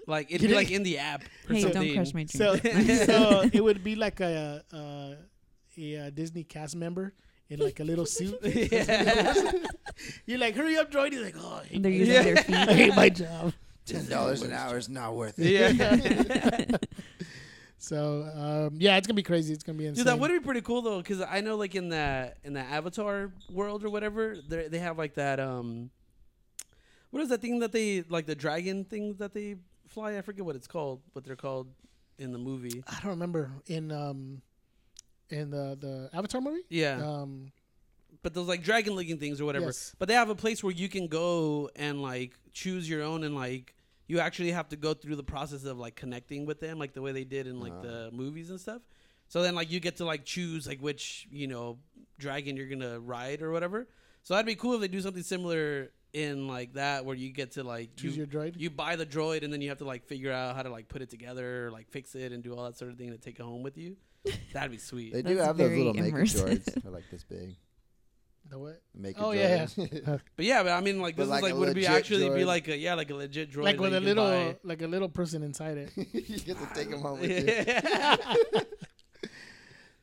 [0.07, 1.23] like it'd be like in the app.
[1.49, 1.83] Or Hey, something.
[1.83, 2.57] don't crush my so,
[3.07, 5.17] so it would be like a, a
[5.79, 7.15] a Disney cast member
[7.49, 8.39] in like a little suit.
[8.43, 9.53] yeah.
[10.27, 11.13] You're like, hurry up, droid.
[11.13, 12.23] He's like, oh, I hate, they're using Yeah.
[12.43, 13.53] their I hate my job.
[13.87, 15.47] Ten dollars an hour is not worth it.
[15.77, 16.77] Yeah.
[17.79, 19.53] So um, yeah, it's gonna be crazy.
[19.53, 20.05] It's gonna be insane.
[20.05, 22.61] Dude, that would be pretty cool though, because I know like in that in the
[22.61, 25.91] Avatar world or whatever, they they have like that um,
[27.11, 29.57] what is that thing that they like the dragon things that they
[29.87, 30.17] fly?
[30.17, 31.69] I forget what it's called, what they're called
[32.19, 32.83] in the movie.
[32.87, 34.41] I don't remember in um
[35.31, 36.63] in the the Avatar movie.
[36.71, 37.53] Yeah, Um,
[38.23, 39.67] but those like dragon looking things or whatever.
[39.67, 39.95] Yes.
[39.99, 43.35] But they have a place where you can go and like choose your own and
[43.35, 43.75] like
[44.07, 47.03] you actually have to go through the process of like connecting with them, like the
[47.03, 47.83] way they did in like Uh.
[47.83, 48.83] the movies and stuff.
[49.29, 51.79] So then like you get to like choose like which you know
[52.19, 53.89] dragon you're gonna ride or whatever.
[54.23, 57.53] So that'd be cool if they do something similar in like that where you get
[57.53, 58.55] to like choose you, your droid.
[58.57, 60.89] you buy the droid and then you have to like figure out how to like
[60.89, 63.19] put it together or like fix it and do all that sort of thing to
[63.19, 63.97] take it home with you.
[64.53, 65.13] That'd be sweet.
[65.13, 66.49] They do That's have those very little maker immersive.
[66.65, 66.83] droids.
[66.83, 67.57] They're like this big.
[68.51, 68.83] The what?
[68.95, 70.21] Maker Oh, yeah, droids.
[70.37, 71.81] But yeah, but I mean, like But this like is like a would it be
[71.83, 72.47] legit actually be droid.
[72.47, 74.57] like a yeah, like a legit droid, like with that a can little buy.
[74.63, 75.91] like a little person inside it.
[75.97, 77.65] you get to take them home with you.
[77.67, 78.17] yeah.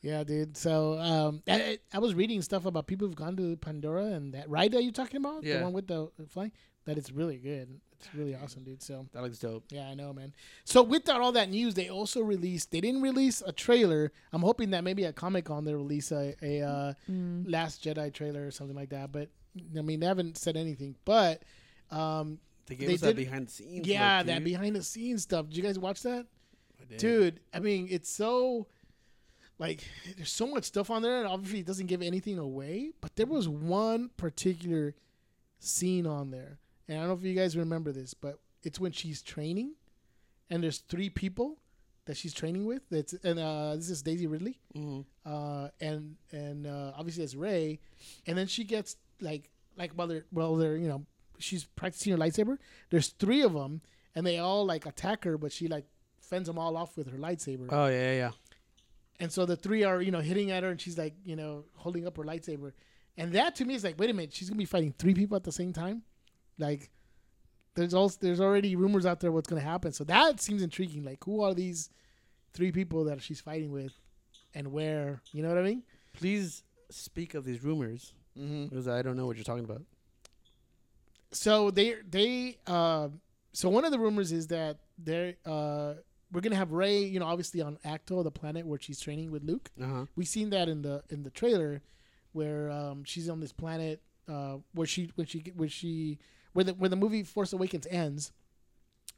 [0.04, 0.58] Yeah, dude.
[0.58, 4.50] So um, I, I was reading stuff about people who've gone to Pandora and that
[4.50, 5.62] ride that you're talking about, the Yeah.
[5.64, 6.52] one with the the flying.
[6.86, 7.80] That it's really good.
[8.06, 8.82] It's really awesome, dude.
[8.82, 9.64] So that looks dope.
[9.70, 10.34] yeah, I know, man.
[10.66, 12.72] So with that, all that news, they also released.
[12.72, 14.12] They didn't release a trailer.
[14.34, 17.50] I'm hoping that maybe at Comic Con they release a, a uh, Mm.
[17.52, 19.12] Last Jedi trailer or something like that.
[19.12, 19.30] But
[19.78, 20.96] I mean, they haven't said anything.
[21.06, 21.44] But
[21.92, 23.88] um, They gave They us that behind the scenes.
[23.88, 25.48] yeah, look, that behind the scenes stuff.
[25.48, 26.26] Did you guys watch that?
[26.82, 26.98] I did.
[26.98, 28.66] dude i mean it's so
[29.60, 29.84] like
[30.16, 33.28] there's so much stuff on there and obviously it doesn't give anything away but there
[33.28, 34.96] was one particular
[35.60, 38.92] scene on there and i don't know if you guys remember this but it's when
[38.92, 39.74] she's training
[40.50, 41.58] and there's three people
[42.06, 42.82] that she's training with.
[42.90, 44.60] That's and uh this is daisy ridley.
[44.76, 45.06] Mhm.
[45.26, 47.80] uh and and uh obviously it's Rey.
[48.28, 51.06] And then she gets like like while they're well they're you know
[51.40, 52.58] she's practicing her lightsaber
[52.90, 53.82] there's three of them
[54.16, 55.86] and they all like attack her but she like
[56.20, 57.68] fends them all off with her lightsaber.
[57.72, 58.32] Oh yeah, yeah, yeah.
[59.20, 61.64] and so the three are you know hitting at her and she's like you know
[61.76, 62.74] holding up her lightsaber.
[63.18, 65.38] And that to me is like wait a minute she's gonna be fighting three people
[65.38, 66.02] at the same time
[66.58, 66.90] like
[67.76, 71.24] there's also there's already rumors out there what's gonna happen so that seems intriguing like
[71.24, 71.90] who are these
[72.54, 73.94] three people that she's fighting with
[74.54, 75.84] and where you know what i mean
[76.14, 78.66] Please speak of these rumors Mm-hmm.
[78.68, 79.82] because I don't know what you're talking about.
[81.32, 83.10] so they they uh,
[83.54, 85.96] so one of the rumors is that they're uh,
[86.32, 89.44] we're gonna have Rey, you know, obviously on Ahch-To, the planet where she's training with
[89.44, 89.70] Luke.
[89.82, 90.06] Uh huh.
[90.16, 91.82] We seen that in the in the trailer,
[92.32, 96.20] where um, she's on this planet uh, where she when she when she
[96.54, 98.32] where the where the movie Force Awakens ends,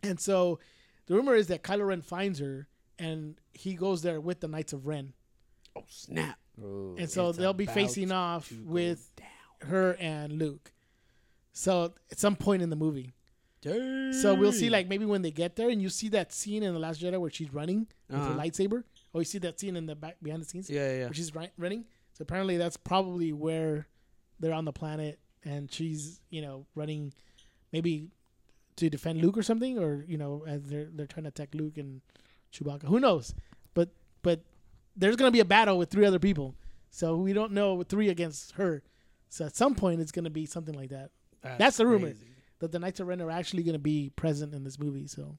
[0.02, 0.60] and so
[1.08, 2.68] the rumor is that Kylo Ren finds her
[3.00, 5.14] and he goes there with the Knights of Ren,
[5.76, 6.38] Oh snap!
[6.62, 6.96] Ooh.
[6.98, 9.70] and so they'll be facing off with down.
[9.70, 10.72] her and Luke.
[11.52, 13.14] So at some point in the movie.
[13.64, 16.74] So we'll see, like maybe when they get there, and you see that scene in
[16.74, 18.38] the Last Jedi where she's running with her Uh-huh.
[18.40, 21.04] lightsaber, or you see that scene in the back behind the scenes Yeah, yeah, yeah.
[21.06, 21.86] where she's running.
[22.12, 23.88] So apparently that's probably where
[24.38, 27.14] they're on the planet, and she's you know running,
[27.72, 28.10] maybe
[28.78, 31.78] to defend Luke or something, or you know as they're they're trying to attack Luke
[31.78, 32.02] and
[32.54, 32.84] Chewbacca.
[32.86, 33.34] Who knows?
[33.74, 33.90] But
[34.22, 34.42] but
[34.96, 36.56] there's gonna be a battle with three other people,
[36.90, 38.84] so we don't know three against her.
[39.30, 41.12] So at some point it's gonna be something like that.
[41.58, 42.08] That's the rumor.
[42.08, 42.28] crazy.
[42.60, 45.08] That the Knights of Ren are actually gonna be present in this movie.
[45.08, 45.38] So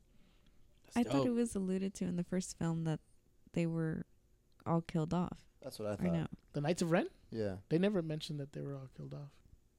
[0.93, 3.01] That's I thought it was alluded to in the first film that
[3.53, 4.05] they were
[4.67, 5.39] all killed off.
[5.63, 6.13] That's what I Or thought.
[6.13, 6.27] no?
[6.53, 7.57] the Knights of Ren, Yeah.
[7.71, 9.31] they never mentioned that they were all killed off.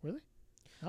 [0.03, 0.17] Were they?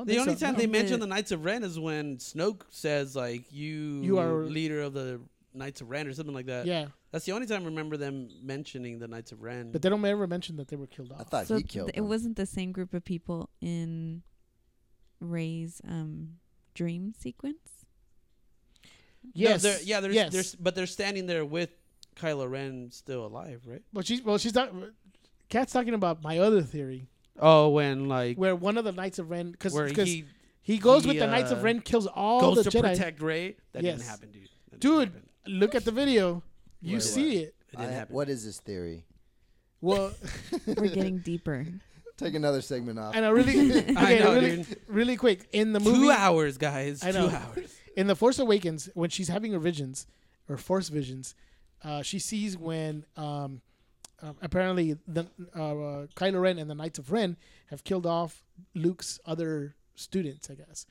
[0.05, 0.41] The only so.
[0.47, 0.59] time No.
[0.59, 4.19] they In mention the- the Knights of Ren is when Snoke says like you You
[4.19, 5.21] are- leader of the
[5.55, 6.67] Knights of Ren or something like that.
[6.67, 9.73] yeah, That's the only time I remember them mentioning the Knights of Ren.
[9.73, 11.21] but they don't ever mention that they were killed off.
[11.21, 14.23] I thought so he killed th- it wasn't the same group of people in
[15.19, 16.37] Rey's um,
[16.75, 17.87] dream sequence.
[19.33, 20.33] yes, no, they're, yeah, they're, yes.
[20.33, 21.71] they're, but they're standing there with
[22.17, 23.83] Kylo Ren still alive, right?
[23.95, 24.73] But she's well, she's not.
[25.49, 29.31] Kat's talking about my other theory, Oh, when like where one of the Knights of
[29.31, 30.25] Ren, because where he,
[30.63, 32.83] he goes he, with the Knights uh, of Ren, kills all goes the to Jedi.
[32.93, 33.57] protect Rey.
[33.73, 33.99] That Yes.
[33.99, 34.49] didn't happen, dude.
[34.71, 35.29] That Dude, happen.
[35.47, 36.43] Look at the video,
[36.81, 37.55] you Wait, see it.
[37.71, 38.15] it didn't I- happen.
[38.15, 39.05] what is this theory?
[39.81, 40.13] Well,
[40.67, 41.67] We're getting deeper.
[42.17, 43.15] Take another segment off.
[43.15, 43.73] I know really.
[43.79, 44.77] okay, I know, really, dude.
[44.89, 45.99] really quick in the movie.
[45.99, 47.05] Two hours, guys.
[47.05, 47.29] I know.
[47.29, 47.75] Two hours.
[47.95, 50.07] in the Force Awakens, when she's having her visions
[50.49, 51.35] or Force visions,
[51.85, 53.61] uh, she sees when um,
[54.23, 58.43] uh, apparently the uh, uh, Kylo Ren and the Knights of Ren have killed off
[58.75, 60.87] Luke's other students, I guess.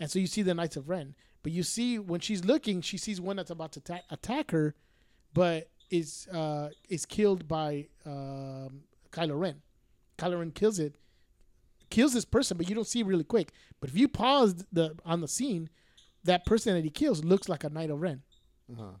[0.00, 2.96] And so you see the Knights of Ren, but you see when she's looking, she
[2.96, 4.74] sees one that's about to ta- attack her,
[5.34, 9.60] but is uh, is killed by um, Kylo Ren.
[10.18, 10.94] Kylo Ren kills it,
[11.90, 13.52] kills this person, but you don't see it really quick.
[13.80, 15.68] But if you pause the on the scene,
[16.24, 18.22] that person that he kills looks like a Knight of Ren.
[18.72, 18.92] Uh-huh.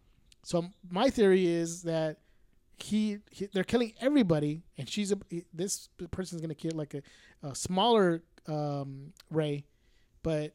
[0.42, 2.18] So my theory is that
[2.76, 5.18] he, he they're killing everybody, and she's a
[5.52, 7.02] this person's gonna kill like a,
[7.46, 9.64] a smaller um, Rey,
[10.22, 10.54] but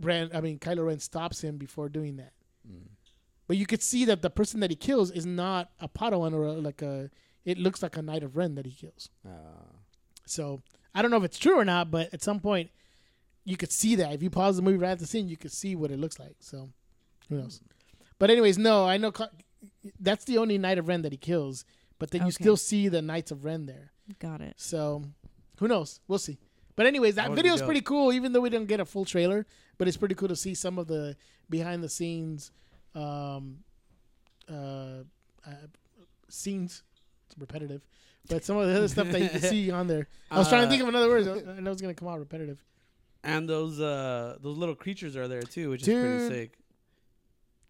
[0.00, 2.32] Ren, I mean Kylo Ren stops him before doing that.
[2.70, 2.88] Mm.
[3.48, 6.44] But you could see that the person that he kills is not a Padawan or
[6.46, 7.10] a, like a.
[7.44, 9.08] It looks like a Knight of Ren that he kills.
[9.24, 9.30] Uh,
[10.26, 10.62] So
[10.94, 12.70] I don't know if it's true or not, but at some point
[13.44, 14.12] you could see that.
[14.12, 16.18] If you pause the movie right at the scene, you could see what it looks
[16.18, 16.36] like.
[16.40, 16.70] So
[17.28, 17.60] who knows?
[18.18, 19.12] But anyways, no, I know
[20.00, 21.64] that's the only Knight of Ren that he kills.
[21.98, 23.92] But then you still see the Knights of Ren there.
[24.18, 24.54] Got it.
[24.56, 25.04] So
[25.58, 26.00] who knows?
[26.08, 26.38] We'll see.
[26.76, 28.12] But anyways, that That video is pretty cool.
[28.12, 29.46] Even though we didn't get a full trailer,
[29.78, 31.16] but it's pretty cool to see some of the
[31.48, 32.50] behind the scenes
[32.94, 33.58] um,
[34.50, 35.02] uh,
[35.46, 35.50] uh,
[36.28, 36.82] scenes.
[37.28, 37.82] It's repetitive,
[38.28, 40.06] but some of the other stuff that you can see on there.
[40.30, 41.26] I was trying to Uh, think of another word.
[41.56, 42.62] I know it's gonna come out repetitive.
[43.24, 46.58] And those uh those little creatures are there too, which is pretty sick.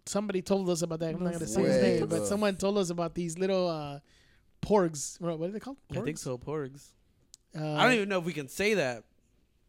[0.06, 1.14] Somebody told us about that.
[1.14, 3.98] I'm not gonna say his name, but someone told us about these little uh,
[4.62, 5.20] porgs.
[5.20, 5.76] What are they called?
[5.94, 6.88] I think so, porgs.
[7.58, 9.04] Uh, I don't even know if we can say that,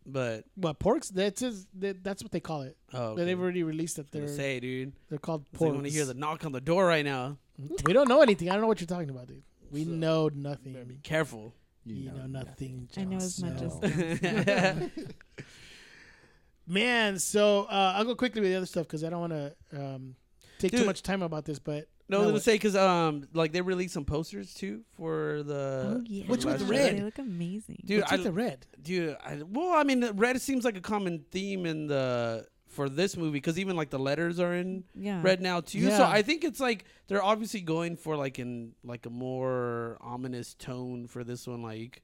[0.06, 1.10] but What porgs?
[1.10, 2.76] That's his, that, that's what they call it.
[2.94, 4.12] oh, But They've already released it.
[4.12, 4.92] They're say, dude.
[5.10, 5.76] they're called It's like porgs.
[5.78, 7.38] when you hear the knock on the door right now,
[7.86, 8.50] we don't know anything.
[8.50, 9.44] I don't know what you're talking about, dude.
[9.72, 11.00] We So, know better be nothing.
[11.04, 11.54] careful.
[11.86, 12.90] You, know, nothing.
[12.98, 14.90] I know Jon as much as
[16.68, 19.54] Man, so uh, I'll go quickly with the other stuff because I don't want to
[19.74, 20.16] um,
[20.60, 21.60] take too much time about this.
[21.60, 25.44] But No, I was gonna say because um like they released some posters too for
[25.44, 25.84] the.
[25.86, 26.24] oh the yeah.
[26.28, 26.98] What's with the red?
[26.98, 27.84] They look amazing.
[27.86, 28.66] Dude, what's I, with the red?
[28.82, 29.18] dude.
[29.24, 33.32] I, well, I mean, red seems like a common theme in the for this movie
[33.32, 35.20] because even like the letters are in yeah.
[35.24, 35.90] red now too.
[35.90, 40.54] So I think it's like they're obviously going for like in like a more ominous
[40.54, 42.04] tone for this one, like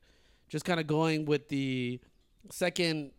[0.49, 1.99] just kind of going with the
[2.49, 3.11] second,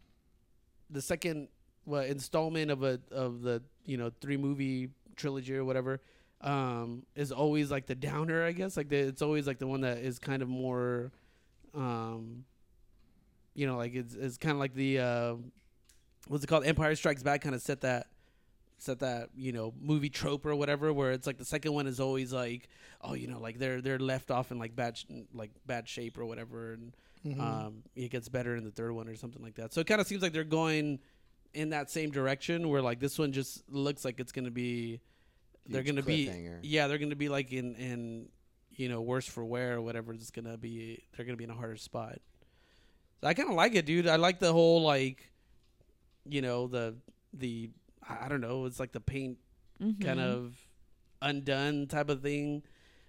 [0.91, 1.49] the second
[1.85, 6.01] what installment of a of the you know three movie trilogy or whatever.
[6.41, 8.77] Um, is always like the downer, I guess.
[8.77, 11.11] Like the, it's always like the one that is kind of more,
[11.75, 12.45] um,
[13.55, 15.35] you know, like it's it's kind of like the uh,
[16.29, 16.67] what's it called?
[16.67, 18.09] Empire Strikes Back kind of set that
[18.79, 22.01] set that you know movie trope or whatever where it's like the second one is
[22.01, 22.69] always like
[23.01, 26.19] oh you know like they're they're left off in like bad sh- like bad shape
[26.19, 26.93] or whatever and
[27.25, 27.41] Mhm.
[27.41, 29.99] um it gets better in the third one or something like that so it kind
[30.01, 30.99] of seems like they're going
[31.55, 35.01] in that same direction where like this one just looks like it's gonna be
[35.69, 36.25] they're gonna be
[36.63, 38.29] yeah they're gonna be like in in
[38.77, 41.55] you know worse for wear or whatever it's gonna be they're gonna be in a
[41.55, 42.19] harder spot.
[43.21, 44.07] So i kind of like it dude.
[44.07, 45.31] I like the whole like
[46.29, 46.97] you know the
[47.33, 47.71] the
[48.09, 49.39] i I don't know it's like the paint
[49.83, 50.01] Mhm.
[50.05, 50.55] kind of
[51.23, 52.63] undone type of thing.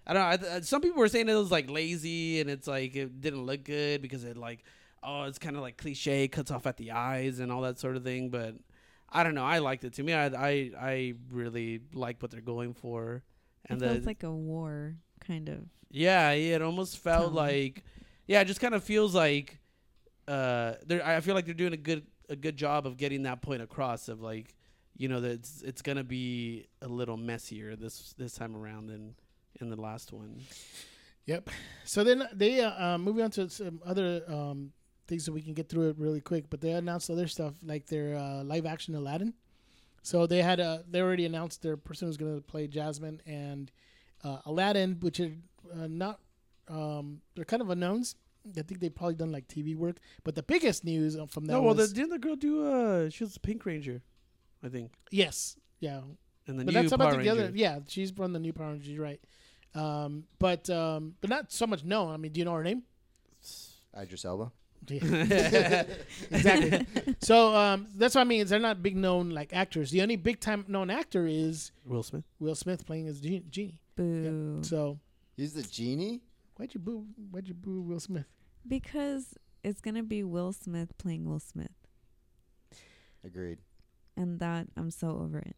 [0.06, 2.66] I don't know I, th- some people were saying it was like lazy and it's
[2.66, 4.64] like it didn't look good because it like
[5.06, 7.96] oh it's kind of like cliche cuts off at the eyes and all that sort
[7.96, 8.54] of thing but
[9.10, 12.40] i don't know i liked it to me i i, I really like what they're
[12.40, 13.22] going for
[13.68, 15.58] and it the feels like a war kind of.
[15.90, 17.34] yeah, it almost felt Tone.
[17.34, 17.82] like
[18.26, 19.58] yeah, it just kind of feels like
[20.28, 23.42] uh they're I feel like they're doing a good a good job of getting that
[23.42, 24.54] point across of like
[24.96, 28.86] you know that it's it's going to be a little messier this this time around
[28.88, 29.14] than
[29.60, 30.40] in the last one.
[31.26, 31.50] Yep.
[31.84, 34.72] So then they uh, uh, moving on to some other um,
[35.08, 36.44] things that we can get through it really quick.
[36.50, 39.34] But they announced other stuff like their uh, live action Aladdin.
[40.02, 43.70] So they had a they already announced their person who's going to play Jasmine and
[44.22, 45.32] uh, Aladdin, which are
[45.74, 46.20] uh, not
[46.68, 48.14] um, they're kind of unknowns.
[48.56, 49.96] I think they've probably done like TV work.
[50.22, 53.10] But the biggest news uh, from that No, well, the, didn't the girl do uh
[53.10, 54.02] she was a Pink Ranger,
[54.62, 54.92] I think.
[55.10, 56.02] yes, yeah,
[56.46, 57.50] And the but new that's Power about the other.
[57.52, 58.96] Yeah, she's from the new Power Rangers.
[58.98, 59.20] Right.
[59.74, 62.12] Um, but um, but not so much known.
[62.12, 62.84] I mean, do you know her name?
[64.00, 64.52] Idris Elba.
[64.90, 65.82] Yeah.
[66.30, 66.86] exactly.
[67.20, 68.42] So um, that's what I mean.
[68.42, 69.90] Is they're not big known like actors.
[69.90, 72.24] The only big time known actor is Will Smith.
[72.38, 73.44] Will Smith playing as Genie.
[73.50, 73.78] Genie.
[73.96, 74.58] Boo.
[74.62, 74.98] So
[75.36, 76.20] He's the genie.
[76.56, 77.06] why'd you boo?
[77.30, 78.26] Why'd you boo Will Smith?
[78.66, 81.70] Because it's gonna be Will Smith playing Will Smith,
[83.24, 83.58] Agreed.
[84.16, 85.56] and that I'm so over it.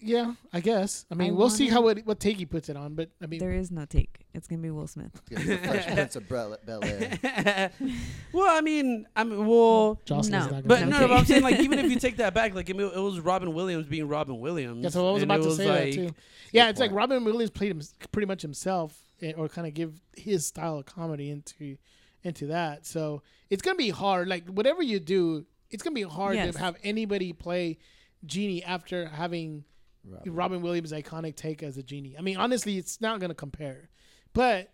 [0.00, 1.06] Yeah, I guess.
[1.10, 2.94] I mean, I we'll see how it, what take he puts it on.
[2.94, 4.26] But I mean, There is no take.
[4.32, 5.10] It's gonna be Will Smith.
[5.28, 7.70] He's the Fresh Prince of Bel Air.
[8.32, 10.38] well, I mean, I mean, well, Jocelyn's No.
[10.38, 10.62] not gonna.
[10.62, 12.74] But no, no, but I'm saying like even if you take that back, like I
[12.74, 14.82] mean, it was Robin Williams being Robin Williams.
[14.82, 16.14] That's what I was about to was say like, that too.
[16.52, 16.92] Yeah, Good it's like.
[16.92, 17.82] Robin Williams played him
[18.12, 21.76] pretty much himself, eh, or kind of give his style of comedy into
[22.22, 22.86] into that.
[22.86, 24.28] So it's gonna be hard.
[24.28, 26.54] Like whatever you do, it's gonna be hard Yes.
[26.54, 27.78] to have anybody play
[28.24, 29.64] Genie after having
[30.04, 30.34] Robin.
[30.34, 32.16] Robin Williams' iconic take as a genie.
[32.18, 33.90] I mean, honestly, it's not gonna compare,
[34.32, 34.72] but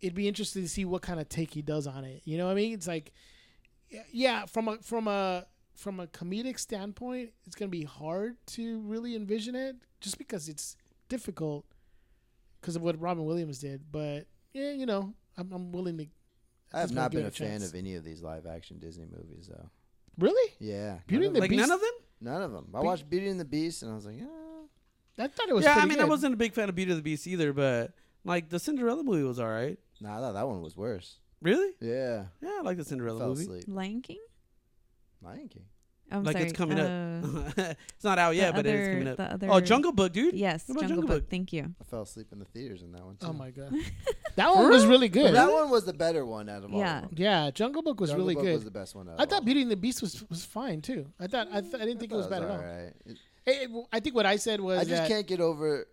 [0.00, 2.22] it'd be interesting to see what kind of take he does on it.
[2.24, 2.74] You know what I mean?
[2.74, 3.12] It's like,
[4.12, 9.14] yeah, from a from a from a comedic standpoint, it's gonna be hard to really
[9.14, 10.76] envision it, just because it's
[11.08, 11.64] difficult
[12.60, 13.82] because of what Robin Williams did.
[13.92, 16.06] But yeah, you know, I'm, I'm willing to.
[16.72, 19.48] I have not been a a fan of any of these live action Disney movies
[19.50, 19.70] though.
[20.18, 21.58] Really, Yeah, Beauty none and of the them.
[21.58, 21.90] like none of them.
[22.22, 22.68] None of them.
[22.74, 24.26] I watched Beauty and the Beast, and I was like, ah.
[25.18, 25.64] I thought it was.
[25.64, 27.52] yeah, I pretty mean, I wasn't a big fan of Beauty and the Beast either,
[27.52, 27.92] but
[28.24, 29.78] like the Cinderella movie was all right.
[30.00, 31.16] Nah, I thought that one was worse.
[31.42, 31.72] Really?
[31.80, 33.42] Yeah, Yeah, I like the Cinderella fell movie.
[33.42, 33.64] asleep.
[33.68, 34.18] Lion King.
[35.22, 35.64] Lion King.
[36.12, 36.44] Oh, I'm like sorry.
[36.44, 37.22] it's coming uh,
[37.58, 37.58] up.
[37.94, 39.16] it's not out yet, the but it is coming up.
[39.16, 40.34] the other- Oh, Jungle Book, dude.
[40.36, 41.22] Yes, Jungle, Jungle Book.
[41.22, 41.30] Book?
[41.30, 41.74] Thank you.
[41.80, 43.26] I fell asleep in the theaters in that one too.
[43.26, 43.74] Oh my god,
[44.36, 45.34] that one was really good.
[45.34, 46.78] That one was the better one out of all.
[46.78, 47.04] Yeah.
[47.06, 47.18] of.
[47.18, 48.54] Yeah, Jungle Book was Jungle really Book good.
[48.54, 49.08] Was the best one.
[49.08, 51.06] Out I of thought of Beauty and the Beast was was fine too.
[51.18, 52.64] I thought I, th- I didn't think it was I bad thought at all.
[52.66, 52.92] alright.
[53.04, 55.86] It- It- it- I think what I said was I just that can't get over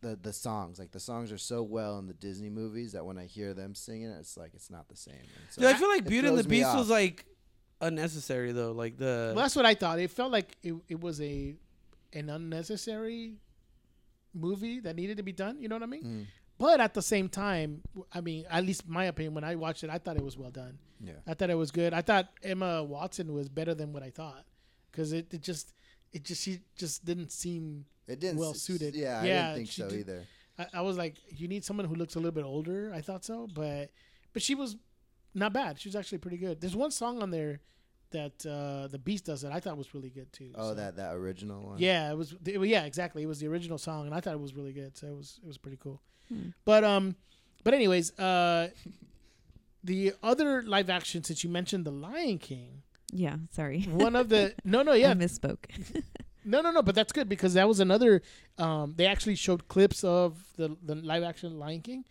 [0.00, 0.78] the the songs.
[0.78, 3.74] Like the songs are so well in the Disney movies that when I hear them
[3.74, 5.14] singing it, it's like it's not the same.
[5.14, 7.24] And so Dude, I feel like it Beauty and the throws Beast was like
[7.80, 8.72] unnecessary though.
[8.72, 9.98] Like the well, that's what I thought.
[9.98, 11.54] It felt like it, it was a
[12.12, 13.36] an unnecessary
[14.34, 15.60] movie that needed to be done.
[15.60, 16.04] You know what I mean?
[16.04, 16.26] Mm,
[16.58, 17.82] But at the same time,
[18.12, 20.50] I mean, at least my opinion, when I watched it, I thought it was well
[20.50, 20.78] done.
[21.00, 21.12] yeah.
[21.26, 21.92] I thought it was good.
[21.92, 24.44] I thought Emma Watson was better than what I thought
[24.90, 25.72] because it, it just
[26.14, 27.84] it just she just didn't seem.
[28.06, 28.94] It didn't well suited.
[28.94, 30.24] Yeah, I didn't think so did- either.
[30.58, 32.92] I, I was like, you need someone who looks a little bit older.
[32.94, 33.90] I thought so, but
[34.32, 34.76] but she was
[35.34, 35.80] not bad.
[35.80, 36.60] She was actually pretty good.
[36.60, 37.60] There's one song on there
[38.10, 40.52] that uh, the Beast does that I thought was really good too.
[40.54, 41.78] Oh, so- that that original one.
[41.78, 42.34] Yeah, it was.
[42.46, 43.22] it- yeah, exactly.
[43.22, 44.96] It was the original song, and I thought it was really good.
[44.96, 46.00] So it was it was pretty cool.
[46.28, 46.50] Hmm.
[46.64, 47.16] But um,
[47.64, 48.68] but anyways, uh,
[49.84, 53.82] the other live action since you mentioned the Lion King, Yeah, sorry.
[53.82, 55.64] one of the no no I yeah misspoke.
[56.44, 58.22] no no no, but that's good because that was another.
[58.58, 62.04] Um, they actually showed clips of the the live action Lion King,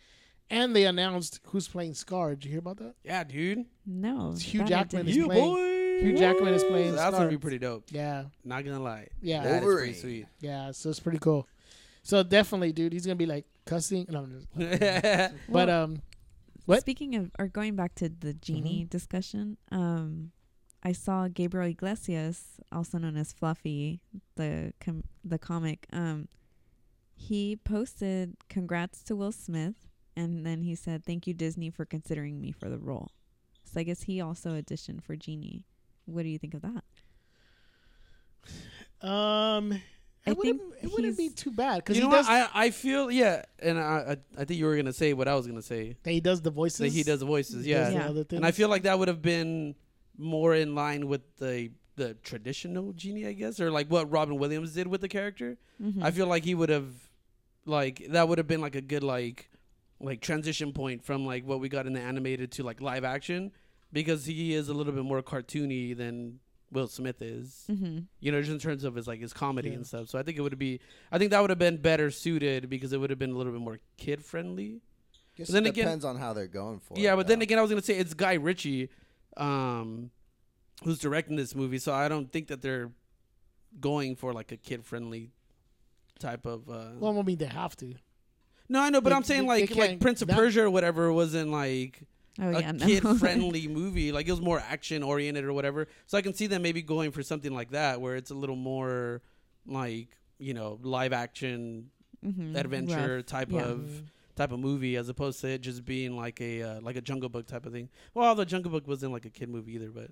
[0.50, 2.30] and they announced who's playing Scar.
[2.30, 2.94] Did you hear about that?
[3.04, 3.64] yeah, dude.
[3.86, 5.20] No, It's Hugh Jackman is didn't.
[5.22, 5.70] You playing- boy.
[6.00, 7.84] Hugh Jackman is playing That's gonna be pretty dope.
[7.90, 9.06] Yeah, Not gonna lie.
[9.22, 9.94] yeah, That is pretty Wolverine.
[9.94, 10.26] sweet.
[10.40, 10.72] yeah.
[10.72, 11.46] So it's pretty cool.
[12.02, 14.04] So definitely, dude, he's gonna be like cussing.
[14.10, 14.48] No, just,
[15.48, 16.02] but um,
[16.66, 16.80] what?
[16.80, 20.32] Speaking of, or going back to the genie discussion, um,
[20.84, 24.00] I saw Gabriel Iglesias, also known as Fluffy,
[24.36, 25.86] the com- the comic.
[25.92, 26.28] Um,
[27.14, 32.40] he posted congrats to Will Smith, and then he said, "Thank you Disney for considering
[32.40, 33.10] me for the role."
[33.64, 35.64] So I guess he also auditioned for Genie.
[36.04, 36.84] What do you think of that?
[39.00, 39.72] Um,
[40.26, 42.26] I it wouldn't, think it wouldn't be too bad because you know what?
[42.28, 45.34] I I feel yeah, and I I, I think you were gonna say what I
[45.34, 45.96] was gonna say.
[46.02, 46.78] that he does the voices.
[46.80, 47.88] That he does the voices, He yeah.
[47.88, 48.08] the Yeah.
[48.08, 49.74] other And I feel like that would have been
[50.18, 54.72] more in line with the the traditional genie, I guess, or like what Robin Williams
[54.74, 55.56] did with the character.
[55.82, 56.02] Mm-hmm.
[56.02, 56.86] I feel like he would have
[57.66, 59.50] like that would have been like a good like
[60.00, 63.52] like transition point from like what we got in the animated to like live action
[63.92, 66.40] because he is a little bit more cartoony than
[66.72, 67.64] Will Smith is.
[67.70, 68.00] mm-hmm.
[68.18, 69.76] You know, just in terms of his like his comedy Yeah.
[69.76, 70.08] and stuff.
[70.08, 70.80] So I think it would be
[71.12, 73.52] I think that would have been better suited because it would have been a little
[73.52, 74.80] bit more kid friendly.
[75.36, 76.98] Guess But then it again- depends on how they're going for.
[76.98, 78.88] Yeah, it, but then again, I was gonna say it's Guy Ritchie,
[79.36, 80.10] um,
[80.84, 82.90] who's directing this movie, so I don't think that they're
[83.80, 85.30] going for like a kid friendly
[86.18, 86.68] type of.
[86.68, 87.94] Uh, Well, I mean, they have to.
[88.68, 90.62] no, I know, but they- I'm saying they- like they like Prince of that- Persia
[90.62, 92.02] or whatever wasn't like
[92.40, 92.86] Oh a yeah, no.
[92.86, 94.10] kid friendly movie.
[94.12, 95.86] Like it was more action oriented or whatever.
[96.06, 98.56] So I can see them maybe going for something like that where it's a little
[98.56, 99.22] more
[99.66, 101.90] like you know live action
[102.24, 102.56] mm-hmm.
[102.56, 103.26] adventure Rough.
[103.26, 103.62] type Yeah.
[103.62, 104.02] of
[104.36, 107.28] type of movie as opposed to it just being like a uh, like a Jungle
[107.28, 107.88] Book type of thing.
[108.14, 110.10] Well, the Jungle Book wasn't like a kid movie either, but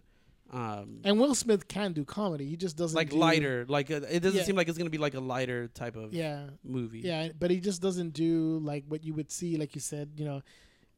[0.50, 2.46] um, And Will Smith can do comedy.
[2.46, 3.64] He just doesn't like do, lighter.
[3.68, 4.44] Like uh, it doesn't Yeah.
[4.44, 7.00] seem like it's gonna be like a lighter type of Yeah, movie.
[7.00, 10.10] yeah, but he just doesn't do like what you would see, like you said.
[10.16, 10.42] You know,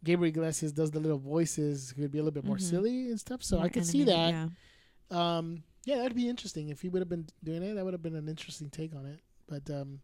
[0.02, 1.92] Gabriel Iglesias does the little voices.
[1.92, 2.62] Could be a little bit more Mhm.
[2.68, 3.42] silly and stuff.
[3.44, 4.30] So I More could see that.
[4.30, 4.48] Yeah.
[5.10, 7.74] Um, yeah, that'd be interesting if he would have been doing it.
[7.74, 9.20] That would have been an interesting take on it.
[9.46, 10.00] But um,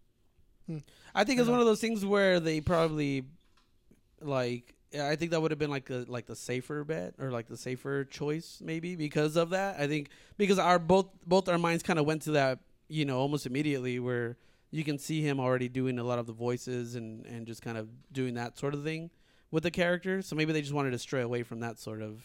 [0.66, 0.78] Hmm.
[1.14, 1.52] I think it's Yeah.
[1.52, 3.24] one of those things where they probably
[4.20, 4.74] like.
[4.98, 7.56] I think that would have been like the like the safer bet or like the
[7.56, 9.78] safer choice maybe because of that.
[9.78, 13.18] I think because our both both our minds kind of went to that you know
[13.20, 14.36] almost immediately where
[14.72, 17.78] you can see him already doing a lot of the voices and and just kind
[17.78, 19.10] of doing that sort of thing
[19.52, 20.22] with the character.
[20.22, 22.24] So maybe they just wanted to stray away from that sort of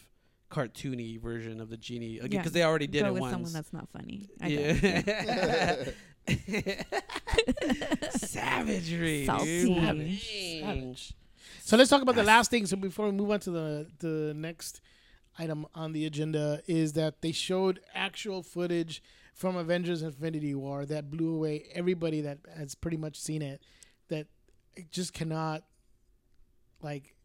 [0.50, 3.34] cartoony version of the genie again Yeah, because they already did Go it with once.
[3.34, 4.28] someone that's not funny.
[4.42, 5.86] I yeah.
[8.12, 9.26] Savagery.
[9.26, 9.76] Salty.
[9.80, 10.60] Savage.
[10.62, 11.14] Savage.
[11.64, 12.66] So let's talk about the last thing.
[12.66, 14.82] So before we move on to the the next
[15.38, 19.02] item on the agenda is that they showed actual footage
[19.34, 23.62] from Avengers: Infinity War that blew away everybody that has pretty much seen it.
[24.10, 24.28] That
[24.76, 25.64] it just cannot
[26.82, 27.16] like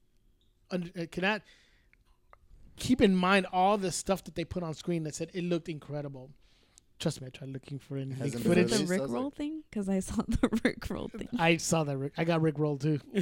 [0.70, 1.42] un- it cannot
[2.76, 5.68] keep in mind all the stuff that they put on screen that said it looked
[5.68, 6.30] incredible.
[7.00, 8.70] Trust me, I tried looking for any leaked Hasn't Is been it footage.
[8.70, 8.90] the released?
[8.90, 9.62] Rick I was roll like- thing?
[9.70, 11.28] Because I saw the Rick roll thing.
[11.38, 11.96] I saw that.
[11.96, 12.12] Rick.
[12.18, 13.00] I got Rick rolled too.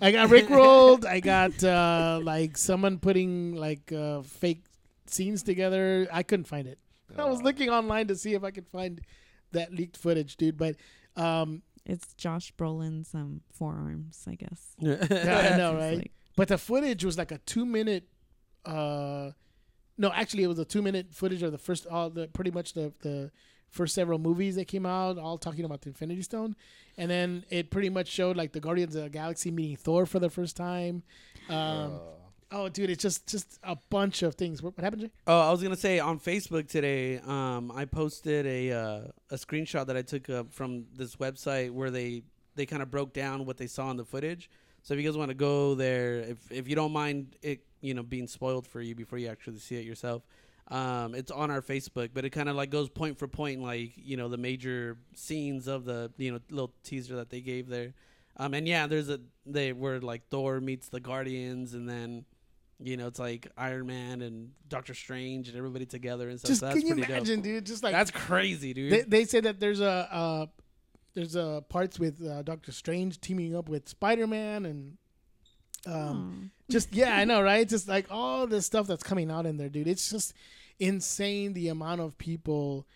[0.00, 1.04] I got Rick rolled.
[1.04, 4.64] I got uh, like someone putting like uh, fake
[5.06, 6.08] scenes together.
[6.12, 6.78] I couldn't find it.
[7.16, 9.00] I was looking online to see if I could find
[9.52, 10.56] that leaked footage, dude.
[10.56, 10.76] But
[11.16, 14.74] um, It's Josh Brolin's um forearms, I guess.
[14.78, 14.96] yeah,
[15.52, 15.96] I know, It's right?
[15.98, 18.08] like- But the footage was like a two minute.
[18.64, 19.32] Uh,
[19.96, 22.72] no, actually, it was a two minute footage of the first, all the pretty much
[22.72, 23.30] the the
[23.70, 26.56] first several movies that came out, all talking about the Infinity Stone,
[26.96, 30.18] and then it pretty much showed like the Guardians of the Galaxy meeting Thor for
[30.18, 31.02] the first time.
[31.48, 31.98] Um, uh,
[32.52, 34.62] oh, dude, it's just just a bunch of things.
[34.62, 35.10] What, what happened, Jay?
[35.26, 39.86] Oh, I was gonna say on Facebook today, um, I posted a uh, a screenshot
[39.86, 42.22] that I took uh, from this website where they
[42.54, 44.50] they kind of broke down what they saw in the footage.
[44.84, 47.94] So if you guys want to go there, if if you don't mind it, you
[47.94, 50.22] know, being spoiled for you before you actually see it yourself,
[50.68, 52.10] um, it's on our Facebook.
[52.12, 55.68] But it kind of like goes point for point, like you know the major scenes
[55.68, 57.94] of the you know little teaser that they gave there.
[58.36, 62.26] Um, and yeah, there's a they were like Thor meets the Guardians, and then
[62.78, 66.50] you know it's like Iron Man and Doctor Strange and everybody together and stuff.
[66.50, 67.64] Just so that's can you pretty imagine, dude?
[67.64, 68.92] Just like That's crazy, dude.
[68.92, 70.46] they they say that there's a uh,
[71.14, 74.96] there's a parts with uh, Doctor Strange teaming up with Spider Man and
[75.86, 76.50] um.
[76.50, 76.72] Aw.
[76.72, 77.68] just yeah, I know, right?
[77.68, 79.88] Just like all the stuff that's coming out in there, dude.
[79.88, 80.34] It's just
[80.78, 82.86] insane the amount of people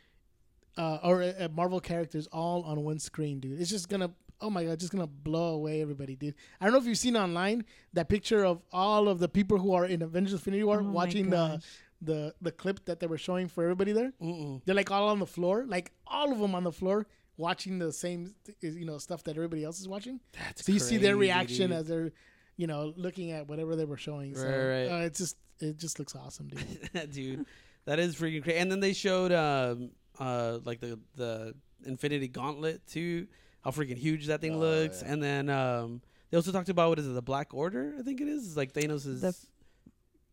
[0.76, 3.60] uh, or uh, Marvel characters all on one screen, dude.
[3.60, 4.10] It's just gonna
[4.40, 6.34] oh my god, just gonna blow away everybody, dude.
[6.60, 9.74] I don't know if you've seen online that picture of all of the people who
[9.74, 11.60] are in Avengers: Infinity War Oh watching the
[12.00, 14.12] the the clip that they were showing for everybody there.
[14.22, 14.62] Mm-mm.
[14.64, 17.06] They're like all on the floor, like all of them on the floor.
[17.38, 20.20] Watching the same, you know, stuff that everybody else is watching.
[20.32, 21.78] That's So you see their reaction dude.
[21.78, 22.10] as they're,
[22.56, 24.34] you know, looking at whatever they were showing.
[24.34, 25.02] So Right, right.
[25.02, 27.10] Uh, it's just it just looks awesome, dude.
[27.12, 27.46] dude.
[27.86, 28.58] That is freaking crazy.
[28.58, 31.54] And then they showed um uh like the the
[31.86, 33.28] Infinity Gauntlet too.
[33.62, 35.02] How freaking huge that thing Oh, looks.
[35.02, 35.12] yeah.
[35.12, 37.94] And then um they also talked about what is it, the Black Order?
[37.98, 38.48] I think it is.
[38.48, 39.46] It's like Thanos' The f-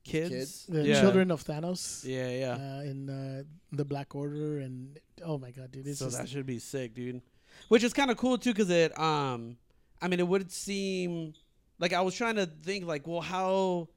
[0.06, 0.30] kids.
[0.30, 0.66] Kids?
[0.70, 1.02] The yeah.
[1.02, 2.54] children of Thanos Yeah, yeah.
[2.54, 6.30] uh, in uh, the Black Order, and oh my god, dude, it's so just that
[6.30, 7.22] should be sick, dude.
[7.68, 9.58] Which is kind of cool too, because it, um,
[10.02, 11.34] I mean, it would seem
[11.80, 13.90] like I was trying to think, like, well, how?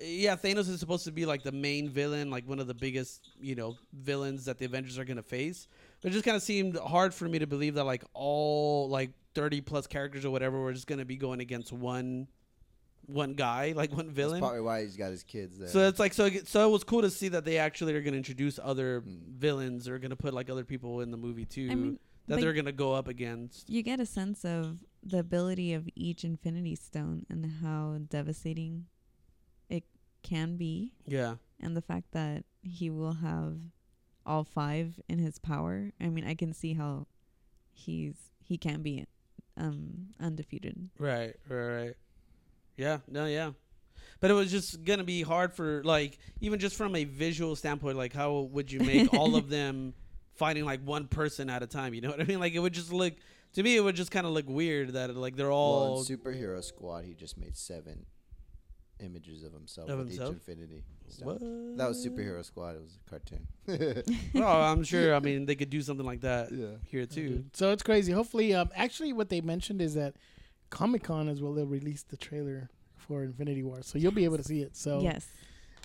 [0.00, 3.30] Yeah, Thanos is supposed to be like the main villain, like one of the biggest,
[3.40, 5.68] you know, villains that the Avengers are gonna face.
[6.02, 9.10] But it just kind of seemed hard for me to believe that like all like
[9.34, 12.26] thirty plus characters or whatever were just gonna be going against one,
[13.06, 14.40] one guy, like one That's villain.
[14.40, 15.68] probably why he's got his kids there.
[15.68, 16.28] So it's like so.
[16.44, 19.18] So it was cool to see that they actually are going to introduce other Mm.
[19.36, 19.88] villains.
[19.88, 21.98] Or going to put like other people in the movie too I mean,
[22.28, 23.68] that they're going to go up against.
[23.68, 28.86] you get a sense of the ability of each Infinity Stone and how devastating
[29.68, 29.84] it
[30.22, 33.58] can be, Yeah, and the fact that he will have
[34.24, 35.92] all five in his power.
[36.00, 37.06] I mean, I can see how
[37.72, 39.04] he's he can be
[39.58, 40.88] um undefeated.
[40.98, 41.94] right, right, right.
[42.76, 43.52] Yeah, no, yeah.
[44.20, 47.96] But it was just gonna be hard for like even just from a visual standpoint.
[47.96, 49.94] Like, how would you make all of them
[50.34, 51.94] fighting like one person at a time?
[51.94, 52.40] You know what I mean?
[52.40, 53.14] Like, it would just look
[53.54, 53.76] to me.
[53.76, 57.04] It would just kind of look weird that like they're well, all in Superhero Squad,
[57.04, 58.06] he just made seven
[59.00, 60.30] images of himself Of with himself?
[60.30, 60.84] each Infinity.
[61.08, 61.26] Stone.
[61.26, 61.76] What?
[61.78, 62.76] That was Superhero Squad.
[62.76, 63.46] It was a cartoon.
[64.36, 65.14] Oh, I'm sure.
[65.14, 66.66] I mean, they could do something like that yeah.
[66.86, 67.44] here too.
[67.52, 68.12] So it's crazy.
[68.12, 70.14] Hopefully, um, actually, what they mentioned is that
[70.74, 74.38] Comic Con is where they'll release the trailer for Infinity War, so you'll be able
[74.38, 74.76] to see it.
[74.76, 75.26] So yes,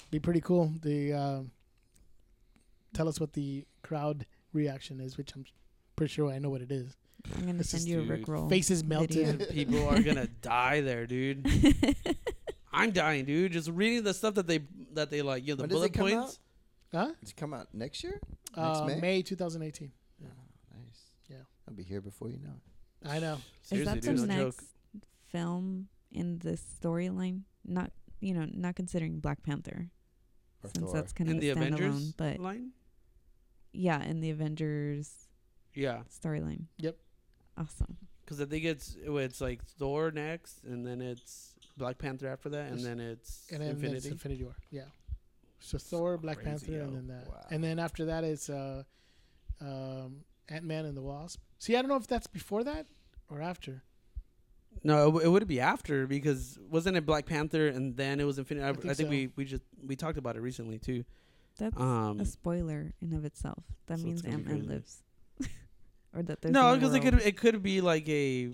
[0.10, 0.74] be pretty cool.
[0.82, 1.52] The um
[2.94, 5.46] tell us what the crowd reaction is, which I'm
[5.96, 6.98] pretty sure I know what it is.
[7.36, 8.10] I'm gonna This send is you a dude.
[8.10, 8.50] Rick roll.
[8.50, 9.00] Faces video.
[9.00, 9.50] melted.
[9.52, 11.46] People are gonna die there, dude.
[12.74, 13.52] I'm dying, dude.
[13.52, 14.62] Just reading the stuff that they
[14.94, 16.40] that they like, you know, the When bullet it come points.
[16.92, 17.12] Huh?
[17.22, 18.20] Does it come out next year?
[18.56, 19.00] Uh, May?
[19.00, 19.92] May 2018.
[20.24, 20.28] Oh,
[20.74, 21.12] nice.
[21.30, 21.38] Yeah.
[21.68, 23.08] I'll be here before you know it.
[23.08, 23.38] I know.
[23.72, 24.64] Is that dude, the no next joke.
[25.32, 27.42] Film in this storyline?
[27.66, 29.90] Not you know, not considering Black Panther,
[30.64, 30.94] Or since Thor.
[30.94, 31.68] that's kind In of the a standalone.
[31.74, 32.72] Avengers But line.
[33.72, 35.28] yeah, in the Avengers
[35.74, 36.66] Yeah, storyline.
[36.80, 36.98] Yep.
[37.58, 37.98] Awesome.
[38.24, 42.72] because I think it's it's like Thor next, and then it's Black Panther after that,
[42.72, 43.98] and then it's And then Infinity.
[43.98, 44.56] it's Infinity War.
[44.72, 44.86] Yeah.
[45.62, 46.84] So Thor, Black Panther, yo.
[46.84, 47.28] and then that.
[47.28, 47.46] Wow.
[47.52, 48.84] And then after that, it's uh,
[49.62, 51.40] um, Ant Man and the Wasp.
[51.58, 52.86] See, I don't know if that's before that
[53.30, 53.84] or after.
[54.84, 58.24] No, it, w- it would be after because wasn't it Black Panther and then it
[58.24, 58.66] was Infinity?
[58.66, 59.10] I, I think think, so.
[59.10, 61.04] we we just we talked about it recently too.
[61.58, 63.64] That's Um, a spoiler in of itself.
[63.88, 65.04] That so means Ant Man lives,
[66.16, 68.54] or that there's no, because it could it could be like a,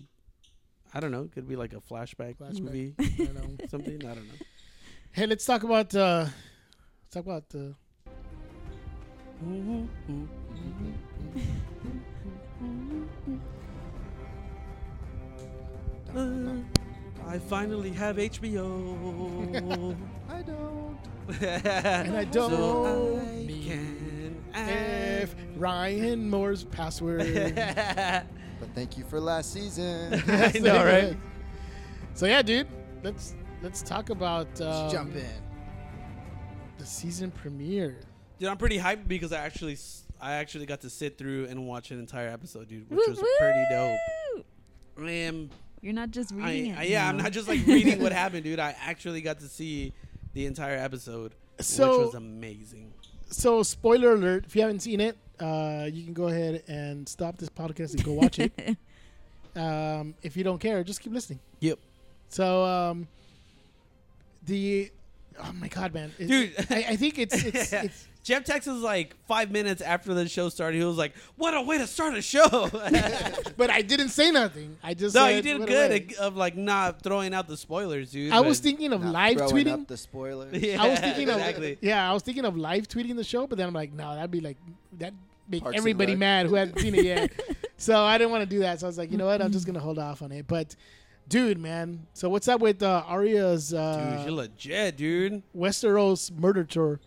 [0.94, 2.60] I don't know, it could be like a flashback, Flashback.
[2.62, 3.66] movie, I don't know.
[3.70, 4.04] something.
[4.04, 4.40] I don't know.
[5.12, 6.26] Hey, let's talk about uh,
[7.04, 7.74] let's talk about uh,
[16.16, 16.56] Uh,
[17.28, 19.96] I finally have HBO.
[20.30, 20.98] I don't.
[21.42, 27.22] and I don't so I need can if Ryan Moore's password.
[28.58, 30.14] But thank you for last season.
[30.30, 31.18] I know, right?
[32.14, 32.68] So yeah, dude,
[33.04, 35.26] let's let's talk about um, Let's jump in.
[36.78, 37.98] the season premiere.
[38.40, 41.68] Dude, I'm pretty hyped because I actually s- I actually got to sit through and
[41.68, 44.46] watch an entire episode, dude, which Woo was pretty dope.
[45.00, 45.50] I am
[45.86, 46.90] You're not just reading I, it.
[46.90, 48.60] yeah, I'm not just like reading what happened, dude.
[48.60, 49.94] I actually got to see
[50.34, 52.92] the entire episode, So- which was amazing.
[53.30, 57.38] So spoiler alert: if you haven't seen it, uh, you can go ahead and stop
[57.38, 58.52] this podcast and go watch it.
[59.56, 61.40] um, if you don't care, just keep listening.
[61.60, 61.78] Yep.
[62.30, 63.08] So um,
[64.48, 64.92] the
[65.40, 66.54] oh my god, man, It- Dude.
[66.72, 70.80] I, I think it's it's, it's Jeff Texas like five minutes after the show started,
[70.80, 72.50] he was like, "What a way to start a show!"
[73.58, 74.78] but I didn't say nothing.
[74.82, 78.12] I just no, said, you did good at- of like not throwing out the spoilers,
[78.12, 78.34] dude.
[78.34, 79.74] I was thinking of Not live throwing tweeting.
[79.74, 80.60] up the spoilers.
[80.66, 81.74] Yeah, I was thinking exactly.
[81.74, 84.16] of yeah, I was thinking of live tweeting the show, but then I'm like, no,
[84.16, 84.58] that'd be like
[84.98, 85.14] that
[85.48, 87.32] make Parks everybody mad who hadn't seen it yet.
[87.78, 88.80] so I didn't want to do that.
[88.80, 90.48] So I was like, you know what, I'm just gonna hold off on it.
[90.48, 90.76] But
[91.30, 95.44] dude, man, so what's up with uh, Arya's Dude, uh, you're legit, dude.
[95.56, 97.00] Westeros murder tour?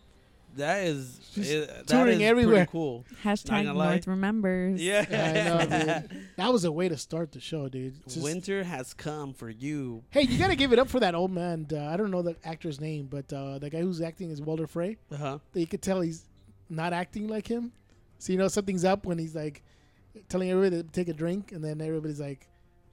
[0.58, 2.56] That is She's it, touring is everywhere.
[2.66, 3.04] Pretty cool.
[3.24, 3.90] Hashtag gonna lie.
[3.92, 4.80] North remembers.
[4.82, 6.26] Yeah, I know, dude.
[6.36, 7.94] That was a way to start the show, dude.
[8.04, 10.02] Just- Winter has come for you.
[10.10, 11.66] hey, you gotta give it up for that old man.
[11.72, 14.66] Uh, I don't know the actor's name, but uh, the guy who's acting is Walder
[14.66, 14.96] Frey.
[15.12, 15.38] Uh huh.
[15.54, 16.24] you could tell he's
[16.70, 17.72] not acting like him.
[18.18, 19.62] So you know something's up when he's like
[20.28, 22.48] telling everybody to take a drink, and then everybody's like,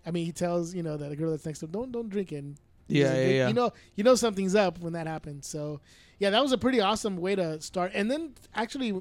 [0.05, 2.09] I mean, he tells you know that the girl that's next to him, don't don't
[2.09, 2.38] drink it.
[2.38, 2.57] And
[2.88, 3.34] Yeah, yeah, drink.
[3.36, 3.47] yeah.
[3.47, 5.47] You know, you know something's up when that happens.
[5.47, 5.82] So
[6.20, 7.91] yeah, that was a pretty awesome way to start.
[7.93, 8.93] And then actually,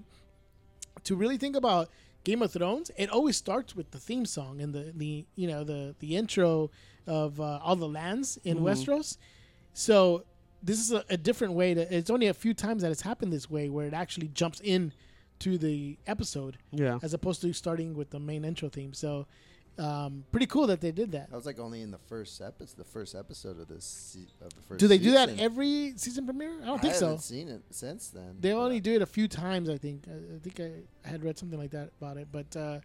[1.05, 1.91] to really think about
[2.25, 5.65] Game of Thrones, it always starts with the theme song and the the you know
[5.65, 6.71] the the intro
[7.07, 8.63] of uh, all the lands in Mhm.
[8.63, 9.19] Westeros.
[9.75, 10.25] So
[10.63, 11.95] this is a, a different way to.
[11.95, 14.93] It's only a few times that it's happened this way where it actually jumps in
[15.41, 16.99] to the episode Yeah.
[17.03, 18.95] as opposed to starting with the main intro theme.
[18.95, 19.27] So
[19.79, 21.31] um, pretty cool that they did that.
[21.31, 24.55] That was like only in the first episode, the first episode of this se- of
[24.55, 24.81] the first.
[24.81, 25.45] Do they do that season.
[25.45, 26.63] every season premiere?
[26.63, 27.07] I don't think I so.
[27.07, 28.37] haven't seen it since then.
[28.41, 30.05] They only do it a few times, I think.
[30.09, 30.71] I, I think I,
[31.05, 32.29] I had read something like that about it.
[32.31, 32.81] But uh,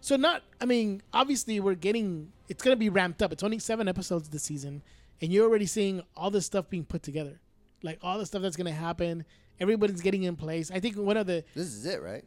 [0.00, 0.42] so not.
[0.60, 2.32] I mean, obviously, we're getting.
[2.48, 3.32] It's going to be ramped up.
[3.32, 4.82] It's only seven episodes this season,
[5.20, 7.40] and you're already seeing all this stuff being put together,
[7.82, 9.24] like all the stuff that's going to happen.
[9.60, 10.70] Everybody's getting in place.
[10.70, 12.24] I think one of the This is it, right?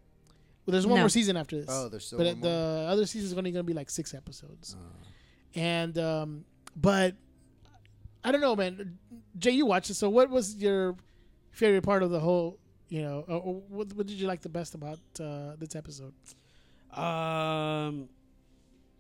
[0.66, 1.01] Well, there's one No.
[1.03, 1.68] more season after this.
[1.70, 2.49] Oh, there's still but one more.
[2.49, 4.76] the other season is only going to be like six episodes.
[4.80, 4.84] Oh.
[5.55, 6.45] And um,
[6.76, 7.16] but
[8.24, 8.97] I don't know, man.
[9.38, 9.95] Jay, you watched it.
[9.95, 10.95] So what was your
[11.51, 12.57] favorite part of the whole?
[12.89, 16.14] You know, or, or what, what did you like the best about uh, this episode?
[16.93, 18.09] Um,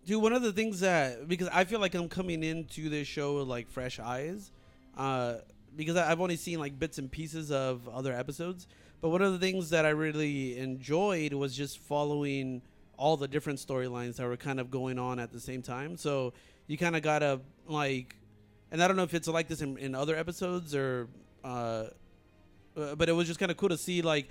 [0.05, 3.37] dude, one of the things that because I feel like I'm coming into this show
[3.39, 4.51] with like fresh eyes,
[4.97, 5.35] uh,
[5.75, 8.67] because I- I've only seen like bits and pieces of other episodes.
[9.01, 12.61] But one of the things that I really enjoyed was just following
[12.97, 15.97] all the different storylines that were kind of going on at the same time.
[15.97, 16.33] So
[16.67, 18.15] you kind of gotta like,
[18.71, 21.07] and I don't know if it's like this in, in other episodes or,
[21.43, 21.85] uh,
[22.77, 24.29] uh, but it was just kind of cool to see like,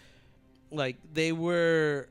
[0.71, 2.09] like they were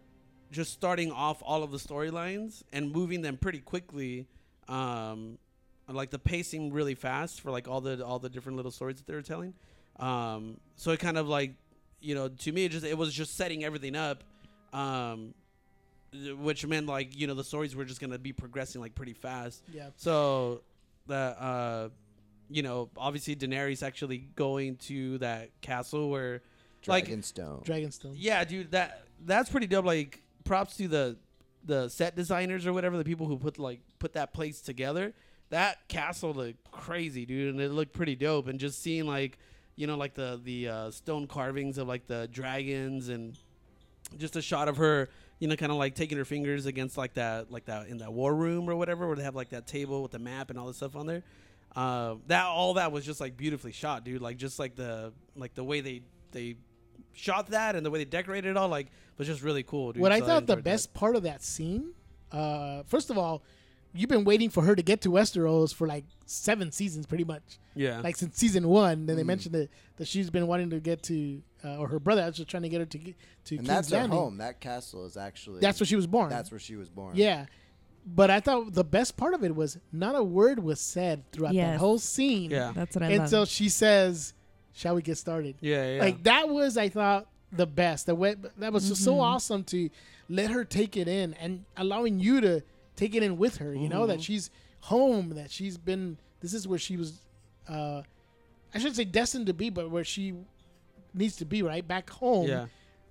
[0.51, 4.27] just starting off all of the storylines and moving them pretty quickly.
[4.67, 5.37] Um,
[5.87, 9.07] like the pacing really fast for like all the all the different little stories that
[9.07, 9.53] they were telling.
[9.97, 11.53] Um, so it kind of like,
[12.01, 14.23] you know, to me, it just it was just setting everything up,
[14.73, 15.33] um,
[16.39, 19.63] which meant like you know the stories were just gonna be progressing like pretty fast.
[19.73, 20.61] Yeah, So
[21.07, 21.89] the uh,
[22.49, 26.41] you know, obviously Daenerys actually going to that castle where
[26.87, 27.63] like- Dragonstone.
[27.65, 28.13] Dragonstone.
[28.15, 29.85] yeah, dude, that that's pretty dope.
[29.85, 31.17] Like, props to the
[31.65, 35.13] the set designers or whatever, the people who put like put that place together.
[35.49, 38.47] That castle looked crazy, dude, and it looked pretty dope.
[38.47, 39.37] And just seeing like,
[39.79, 43.37] you know, like the the uh, stone carvings of like the dragons and
[44.17, 45.07] just a shot of her,
[45.39, 48.11] you know, kind of like taking her fingers against like that, like that in that
[48.11, 50.67] war room or whatever, where they have like that table with the map and all
[50.67, 51.23] this stuff on there.
[51.77, 54.21] Uh, that all that was just like beautifully shot, dude.
[54.21, 56.01] Like just like the like the way they
[56.33, 56.57] they
[57.13, 60.01] shot that and the way they decorated it all, like was just really cool, dude.
[60.01, 60.63] What I So thought the enjoyed that.
[60.71, 61.93] best part of that scene,
[62.33, 63.43] uh, first of all,
[63.93, 67.41] you've been waiting for her to get to Westeros for like seven seasons, pretty much.
[67.75, 69.27] yeah, Like since season one, then they Mm.
[69.27, 72.49] mentioned that, that she's been wanting to get to, uh, or her brother was just
[72.49, 73.15] trying to get her to get
[73.45, 74.37] to and King's that's her home.
[74.37, 75.59] That castle is actually.
[75.61, 76.29] That's where she was born.
[76.29, 77.15] That's where she was born.
[77.15, 77.45] Yeah.
[78.05, 81.53] But I thought the best part of it was not a word was said throughout
[81.53, 83.49] that whole scene yeah, That's what I until love.
[83.49, 84.33] she says,
[84.73, 86.01] "Shall we get started?" yeah, yeah.
[86.01, 88.05] Like that was, I thought, the best.
[88.05, 89.89] The way that was just so awesome to
[90.29, 92.63] let her take it in and allowing you to
[92.99, 93.73] take it in with her.
[93.73, 94.23] You know that Mhm.
[94.23, 94.49] she's
[94.81, 96.17] home, that she's been.
[96.41, 97.19] This is where she was.
[97.67, 98.01] uh
[98.73, 100.33] I shouldn't say destined to be, but where she
[101.13, 102.47] needs to be, right back home.
[102.47, 102.67] Yeah.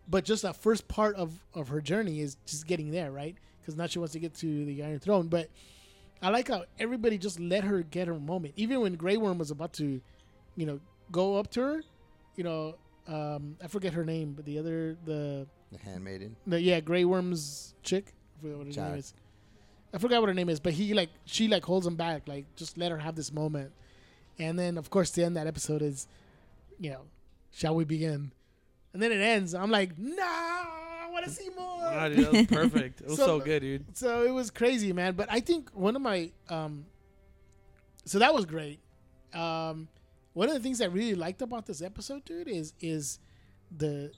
[0.08, 3.36] But just that first part of of her journey is just getting there, right?
[3.60, 5.28] Because now she wants to get to the Iron Throne.
[5.28, 5.48] But
[6.22, 9.50] I like how everybody just let her get her moment, even when Grey Worm was
[9.50, 10.00] about to,
[10.56, 10.80] you know,
[11.12, 11.82] go up to her.
[12.36, 12.76] You know,
[13.06, 16.36] um, I forget her name, but the other the The handmaiden.
[16.46, 18.14] the yeah Grey Worm's chick.
[18.38, 18.90] I forget what her Jack.
[18.90, 19.14] name is.
[19.94, 22.44] I forgot what her name is, but he like she like holds him back, like
[22.56, 23.72] just let her have this moment.
[24.38, 26.06] And then of course the end of that episode is,
[26.78, 27.02] you know,
[27.52, 28.32] shall we begin?
[28.92, 29.54] And then it ends.
[29.54, 31.66] I'm like, no, I want to see more.
[31.78, 33.00] Wow, dude, that was perfect.
[33.02, 33.96] It was So- so, good, dude.
[33.96, 35.14] So it was crazy, man.
[35.14, 36.84] But I think one of my um,
[38.04, 38.80] so that was great.
[39.34, 39.88] Um,
[40.32, 43.18] one of the things I really liked about this episode, dude, is is
[43.76, 44.12] the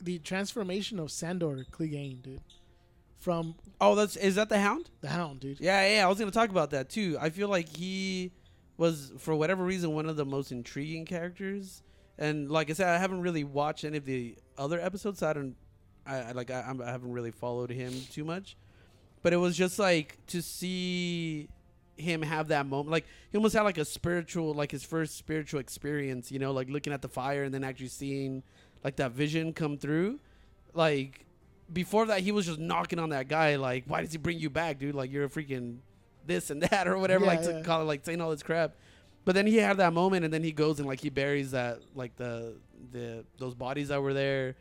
[0.00, 2.40] the transformation of Sandor Clegane, dude,
[3.20, 4.90] from Oh, that's is that the Hound?
[5.00, 5.60] the Hound, dude.
[5.60, 6.04] Yeah, yeah.
[6.04, 7.16] I was gonna talk about that too.
[7.20, 8.32] I feel like he
[8.76, 11.82] was, for whatever reason, one of the most intriguing characters.
[12.18, 15.20] And like I said, I haven't really watched any of the other episodes.
[15.20, 15.54] So I don't,
[16.06, 18.56] I, I like, I, I'm- I haven't really followed him too much.
[19.22, 21.48] But it was just like to see
[21.96, 22.90] him have that moment.
[22.90, 26.32] Like he almost had like a spiritual, like his first spiritual experience.
[26.32, 28.42] You know, like looking at the fire and then actually seeing
[28.82, 30.20] like that vision come through.
[30.72, 31.26] Like
[31.72, 33.56] before that, he was just knocking on that guy.
[33.56, 34.94] Like, why does he bring you back, dude?
[34.94, 35.78] Like you're a freaking
[36.26, 37.24] this and that or whatever.
[37.24, 37.58] Yeah, like yeah.
[37.58, 38.74] to call it like saying all this crap.
[39.24, 41.80] But then he had that moment, and then he goes and like he buries that
[41.94, 42.56] like the
[42.92, 44.56] the those bodies that were there.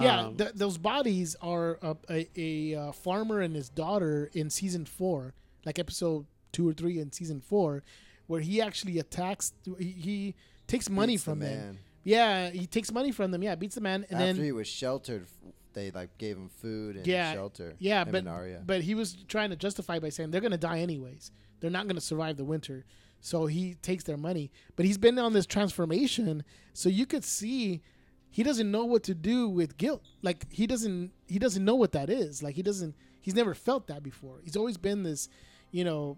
[0.00, 4.50] Yeah, Um, th- those bodies are a, a, a uh, farmer and his daughter in
[4.50, 5.32] season four,
[5.64, 7.82] like episode two or three in season four,
[8.26, 9.52] where he actually attacks.
[9.78, 10.34] He, he
[10.66, 11.78] takes money Beats the from them.
[12.04, 13.42] Yeah, he takes money from them.
[13.42, 16.48] Yeah, beats the man, and After then he was sheltered, f- they like gave him
[16.48, 17.74] food and Yeah, shelter.
[17.78, 20.80] yeah, him but and but he was trying to justify by saying they're gonna die
[20.80, 21.30] anyways.
[21.60, 22.84] They're not gonna survive the winter,
[23.20, 24.50] so he takes their money.
[24.74, 27.82] But he's been on this transformation, so you could see
[28.30, 30.02] he doesn't know what to do with guilt.
[30.22, 32.42] Like he doesn't he doesn't know what that is.
[32.42, 34.40] Like he doesn't he's never felt that before.
[34.42, 35.28] He's always been this,
[35.70, 36.16] you know,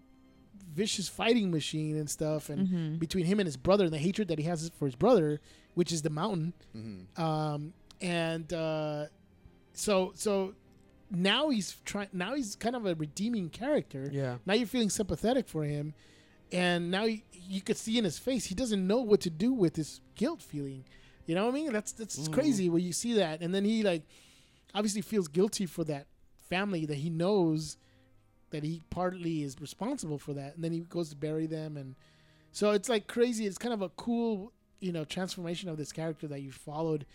[0.73, 2.49] vicious fighting machine and stuff.
[2.49, 2.99] And Mhm.
[2.99, 5.41] between him and his brother and the hatred that he has for his brother,
[5.73, 7.19] which is the mountain, Mhm.
[7.19, 9.07] um, and uh,
[9.79, 10.53] so so
[11.11, 12.09] now he's trying.
[12.13, 14.09] Now he's kind of a redeeming character.
[14.11, 14.37] yeah.
[14.45, 15.93] Now you're feeling sympathetic for him,
[16.51, 19.51] and now you, you could see in his face he doesn't know what to do
[19.53, 20.83] with this guilt feeling.
[21.25, 21.73] You know what I mean?
[21.73, 22.33] That's that's Mhm.
[22.33, 24.03] crazy when you see that, and then he like
[24.75, 26.05] obviously feels guilty for that
[26.49, 27.77] family that he knows
[28.51, 31.95] that he partly is responsible for that, and then he goes to bury them, and
[32.51, 33.45] so it's like crazy.
[33.45, 37.05] It's kind of a cool you know transformation of this character that you followed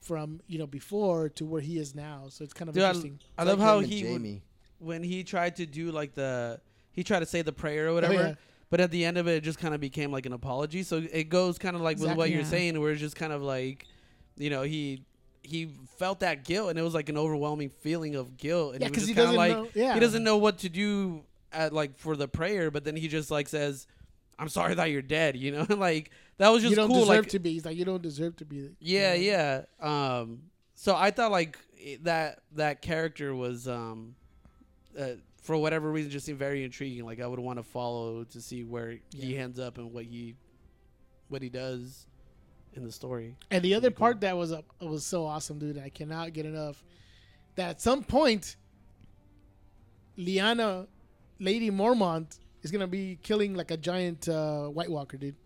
[0.00, 2.24] from you know before to where he is now.
[2.28, 3.18] So it's kind of Dude, interesting.
[3.38, 4.42] I It's love like how he would, Jaime.
[4.78, 6.60] when he tried to do like the
[6.92, 8.14] he tried to say the prayer or oh, whatever.
[8.14, 8.34] Oh, yeah.
[8.70, 10.84] But at the end of it, it just kind of became like an apology.
[10.84, 12.34] So it goes kind of like with what Exactly.
[12.34, 13.86] you're saying, where it's just kind of like,
[14.36, 15.02] you know, he
[15.42, 18.88] he felt that guilt, and it was like an overwhelming feeling of guilt, and Yeah,
[18.88, 19.82] he was because just he kind of doesn't like know.
[19.82, 23.08] Yeah, he doesn't know what to do at like for the prayer, but then he
[23.08, 23.88] just like says,
[24.38, 26.10] "I'm sorry that you're dead," you know, like
[26.40, 27.00] that was just you don't cool.
[27.00, 27.52] deserve Like to be.
[27.52, 28.70] He's like, you don't deserve to be.
[28.80, 29.64] yeah, you know?
[29.82, 30.18] yeah.
[30.18, 30.40] Um,
[30.74, 31.58] so I thought like
[32.00, 34.14] that that character was um,
[34.98, 35.08] uh,
[35.42, 37.04] for whatever reason just seemed very intriguing.
[37.04, 40.34] Like I would want to follow to see where he ends up and what he
[41.28, 42.06] what he does
[42.72, 43.36] in the story.
[43.50, 43.98] And the other cool.
[43.98, 45.76] part that was uh, was so awesome, dude.
[45.76, 46.82] I cannot get enough.
[47.56, 48.56] That at some point,
[50.16, 50.86] Lyanna,
[51.38, 55.36] Lady Mormont, is gonna be killing like a giant uh, White Walker, dude.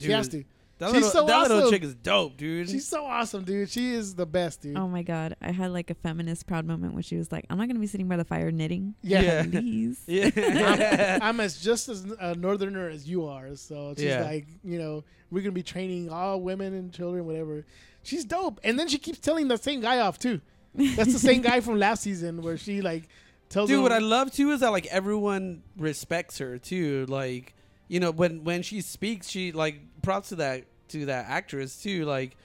[0.00, 0.44] She has to.
[0.78, 1.70] That, She's little, so that little awesome.
[1.72, 2.70] chick is dope, dude.
[2.70, 3.68] She's so awesome, dude.
[3.68, 4.78] She is the best, dude.
[4.78, 7.58] Oh my god, I had like a feminist proud moment where she was like, "I'm
[7.58, 9.42] not gonna be sitting by the fire knitting." Yeah.
[9.44, 10.02] Please.
[10.06, 11.18] yeah.
[11.20, 14.22] I'm as just as a northerner as you are, so she's Yeah.
[14.24, 17.66] like, you know, we're gonna be training all women and children, whatever.
[18.02, 20.40] She's dope, and then she keeps telling the same guy off too.
[20.74, 23.06] That's the same guy from last season where she like
[23.50, 27.04] tells Dude, him, what I love too is that like everyone respects her too.
[27.06, 27.52] Like
[27.90, 32.04] you know when when she speaks, she like props to that to that actress too.
[32.04, 32.36] Like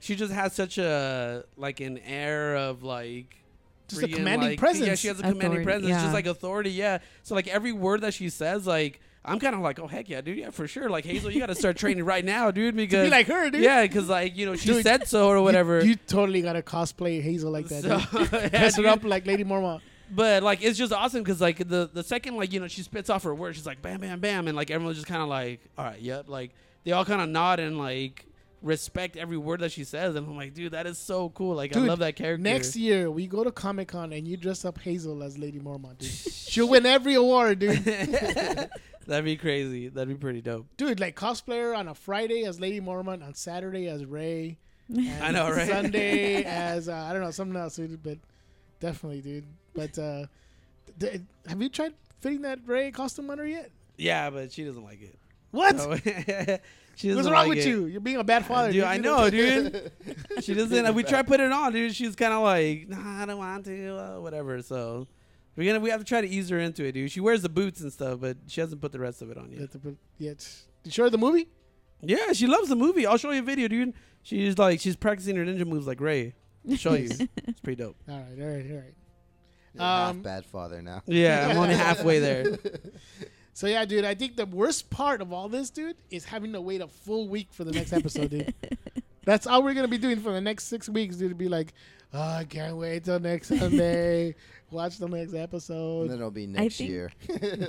[0.00, 3.34] she just has such a like an air of like
[3.88, 4.86] just a commanding like- presence.
[4.86, 5.88] Yeah, she has a commanding presence.
[5.88, 6.02] yeah.
[6.02, 6.70] Just like authority.
[6.70, 6.98] Yeah.
[7.22, 10.20] So like every word that she says, like I'm kind of like, oh heck yeah,
[10.20, 10.90] dude, yeah for sure.
[10.90, 13.48] Like Hazel, you got to start training right now, dude, to because be like her,
[13.48, 13.62] dude.
[13.62, 15.82] yeah, because like you know she Dude, said so or whatever.
[15.82, 17.82] You, totally gotta cosplay Hazel like that.
[17.82, 18.32] So- dude.
[18.32, 19.80] yeah, Dress her up like Lady Mormont.
[20.14, 23.08] But like it's just awesome because like the the second like you know she spits
[23.08, 25.60] off her words, she's like bam bam bam, and like everyone's just kind of like
[25.78, 26.50] all right, yep, like
[26.84, 28.26] they all kind of nod and like
[28.60, 31.56] respect every word that she says, and I'm like, dude, that is so cool.
[31.56, 32.42] Like, I love that character.
[32.42, 35.98] Next year we go to Comic Con and you dress up Hazel as Lady Mormont,
[35.98, 36.10] dude.
[36.10, 37.78] She'll win every award, dude.
[39.06, 39.88] That'd be crazy.
[39.88, 40.66] That'd be pretty dope.
[40.76, 44.58] Dude, like cosplayer on a Friday as Lady Mormont, on Saturday as Rey.
[44.88, 45.68] and I know, right?
[45.68, 48.18] Sunday as uh, I don't know something else, dude, but
[48.78, 49.46] definitely, dude.
[49.74, 50.26] But uh,
[51.00, 53.70] th- have you tried fitting that Rey costume on her yet?
[53.96, 55.18] Yeah, but she doesn't like it.
[55.50, 55.78] What?
[55.78, 55.96] So-
[56.94, 57.66] she doesn't What's wrong like with it.
[57.66, 57.86] you?
[57.86, 58.68] You're being a bad father.
[58.68, 58.84] Dude, dude.
[58.84, 59.92] I know, dude.
[60.42, 60.94] She doesn't.
[60.94, 61.94] We tried putting it on, dude.
[61.94, 64.60] She's kind of like, nah, I don't want to, uh, whatever.
[64.62, 65.06] So
[65.56, 67.10] we're gonna we have to try to ease her into it, dude.
[67.10, 69.50] She wears the boots and stuff, but she hasn't put the rest of it on
[69.50, 69.60] yet.
[69.62, 71.48] have to put- Yeah, it's- you sure the movie?
[72.00, 73.06] Yeah, she loves the movie.
[73.06, 73.94] I'll show you a video, dude.
[74.24, 76.34] She's like, she's practicing her ninja moves like Rey.
[76.68, 77.08] I'll show you.
[77.46, 77.96] It's pretty dope.
[78.08, 78.94] All right, all right, all right.
[79.74, 81.02] You're half Um, bad father now.
[81.06, 82.58] Yeah, I'm only halfway there.
[83.54, 86.60] So yeah, dude, I think the worst part of all this, dude, is having to
[86.62, 88.54] wait a full week for the next episode, dude.
[89.26, 91.28] That's all we're gonna be doing for the next six weeks, dude.
[91.32, 91.74] To be like,
[92.14, 94.36] oh, I can't wait till next Sunday.
[94.70, 96.00] Watch the next episode.
[96.04, 97.12] And then it'll be next think- year.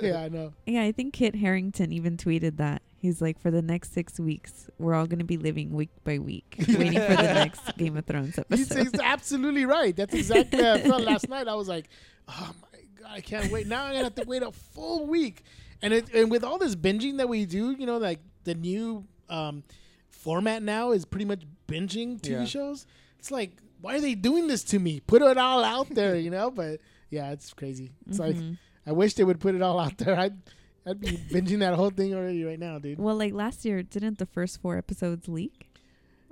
[0.02, 0.54] yeah, I know.
[0.64, 2.80] Yeah, I think Kit Harington even tweeted that.
[3.04, 6.18] He's like, for the next six weeks, we're all going to be living week by
[6.18, 8.78] week, waiting for the next Game of Thrones episode.
[8.78, 9.94] he's absolutely right.
[9.94, 11.46] That's exactly how I felt last night.
[11.46, 11.90] I was like,
[12.28, 13.66] oh my god, I can't wait.
[13.66, 15.42] Now I'm gonna have to wait a full week.
[15.82, 19.04] And it, and with all this binging that we do, you know, like the new
[19.28, 19.64] um,
[20.08, 22.44] format now is pretty much binging TV Yeah.
[22.46, 22.86] shows.
[23.18, 25.00] It's like, why are they doing this to me?
[25.00, 26.50] Put it all out there, you know.
[26.50, 26.80] But
[27.10, 27.92] yeah, it's crazy.
[28.08, 28.56] It's like Mhm.
[28.86, 30.18] I wish they would put it all out there.
[30.18, 30.38] I'd
[30.86, 32.98] I'd be binging that whole thing already right now, dude.
[32.98, 35.70] Well, like last year, didn't the first four episodes leak?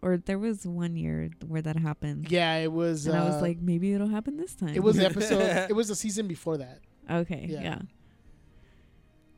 [0.03, 2.30] Or there was one year where that happened.
[2.30, 3.07] Yeah, it was.
[3.07, 4.74] And I was uh, like, maybe it'll happen this time.
[4.74, 5.70] it was the episode.
[5.70, 6.80] it was the season before that.
[7.09, 7.62] okay, Yeah.
[7.62, 7.78] yeah.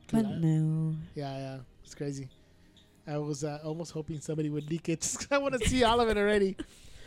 [0.07, 0.95] 'Cause But I- no.
[1.15, 2.29] Yeah, yeah, it's crazy.
[3.07, 5.01] I was uh, almost hoping somebody would leak it.
[5.01, 6.55] just 'cause I want to see all of it already.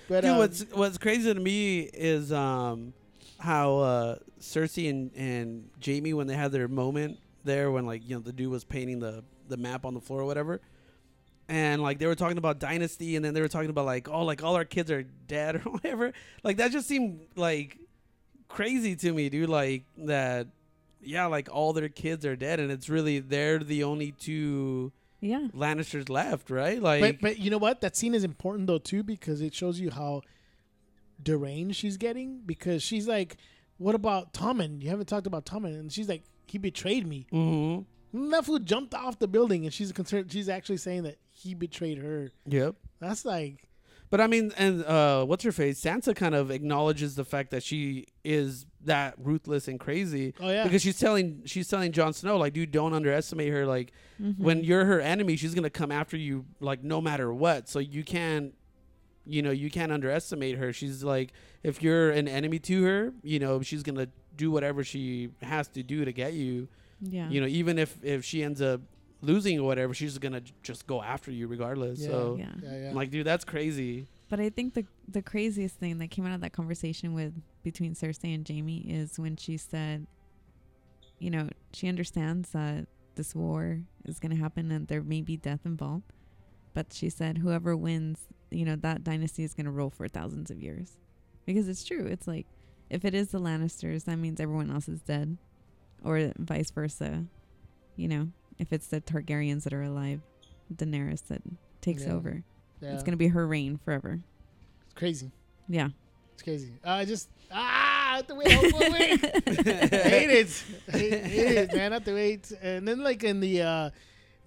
[0.08, 2.94] But Dude, um, what's what's crazy to me is um
[3.38, 8.14] how uh Cersei and, and Jaime when they had their moment there when like you
[8.16, 10.60] know the dude was painting the the map on the floor or whatever.
[11.50, 14.24] And like they were talking about dynasty and then they were talking about like oh
[14.24, 16.12] like all our kids are dead or whatever.
[16.42, 17.78] Like that just seemed like
[18.48, 19.48] crazy to me, dude.
[19.48, 20.48] Like that
[21.00, 25.48] yeah, like all their kids are dead and it's really they're the only two Yeah.
[25.54, 26.82] Lannisters left, right?
[26.82, 27.80] Like but but you know what?
[27.80, 30.22] That scene is important though too because it shows you how
[31.22, 32.42] deranged she's getting.
[32.44, 33.36] Because she's like,
[33.78, 34.82] "What about Tommen?
[34.82, 37.84] You haven't talked about Tommen." And she's like, "He betrayed me." Mhm.
[38.12, 40.32] And that fool jumped off the building, and she's concerned.
[40.32, 42.30] She's actually saying that he betrayed her.
[42.46, 42.74] Yep.
[43.00, 43.64] That's like,
[44.10, 45.78] But I mean, and uh, what's her face?
[45.82, 50.62] Sansa kind of acknowledges the fact that she is that ruthless and crazy oh yeah,
[50.64, 53.66] because she's telling she's telling Jon Snow like, dude, don't underestimate her.
[53.66, 54.38] Like, Mhm.
[54.38, 57.68] when you're her enemy, she's gonna come after you like no matter what.
[57.68, 58.54] So you can't,
[59.28, 60.72] you know, you can't underestimate her.
[60.72, 65.30] She's like, if you're an enemy to her, you know, she's gonna do whatever she
[65.42, 66.68] has to do to get you.
[67.00, 67.28] yeah.
[67.28, 68.80] You know, even if if she ends up
[69.20, 72.00] losing or whatever, she's gonna j- just go after you regardless.
[72.00, 72.08] Yeah.
[72.08, 72.36] So.
[72.38, 72.46] yeah.
[72.62, 72.88] yeah, yeah.
[72.90, 74.06] I'm like, dude, that's crazy.
[74.28, 77.94] But I think the the craziest thing that came out of that conversation with between
[77.94, 80.06] Cersei and Jaime is when she said,
[81.18, 85.36] you know, she understands that this war is going to happen and there may be
[85.36, 86.12] death involved,
[86.74, 90.50] but she said whoever wins, you know, that dynasty is going to rule for thousands
[90.50, 90.92] of years,
[91.46, 92.06] because it's true.
[92.06, 92.46] It's like
[92.90, 95.36] if it is the Lannisters, that means everyone else is dead,
[96.04, 97.24] or vice versa.
[97.96, 100.20] You know, if it's the Targaryens that are alive,
[100.74, 101.42] Daenerys that
[101.80, 102.12] takes Yeah.
[102.12, 102.42] over.
[102.80, 102.92] yeah.
[102.94, 104.20] It's going to be her reign forever.
[104.84, 105.30] It's crazy.
[105.68, 105.88] Yeah.
[106.34, 106.72] It's crazy.
[106.84, 108.46] I just ah, I have to wait.
[108.52, 109.24] a whole week.
[109.24, 110.64] I hate it.
[110.92, 111.92] I hate, hate it, man.
[111.92, 112.52] I have to wait.
[112.62, 113.90] And then like in the uh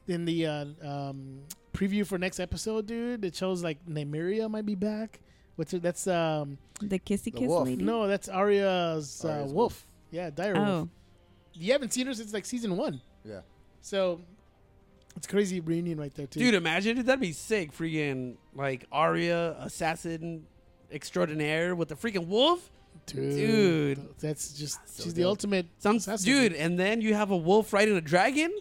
[0.07, 1.41] in the uh, um
[1.73, 5.19] preview for next episode, dude, it shows like Nymeria might be back.
[5.55, 5.81] What's it?
[5.81, 7.65] That's um The kissy The kiss wolf.
[7.67, 7.83] lady.
[7.83, 9.55] no, that's Arya's, uh, Arya's wolf.
[9.55, 9.87] wolf.
[10.11, 10.89] Yeah, dire Oh, wolf.
[11.53, 13.01] You haven't seen her since like season one.
[13.25, 13.41] Yeah.
[13.81, 14.21] So
[15.15, 16.39] it's crazy reunion right there too.
[16.39, 17.05] Dude, imagine it.
[17.05, 17.73] That'd be sick.
[17.73, 20.45] Freaking like Arya, assassin
[20.91, 22.69] extraordinaire with the freaking wolf.
[23.05, 23.35] dude,
[23.97, 24.09] dude.
[24.19, 25.67] that's just So she's the ultimate.
[25.79, 28.51] Some assassin, dude, and then you have a wolf riding a dragon.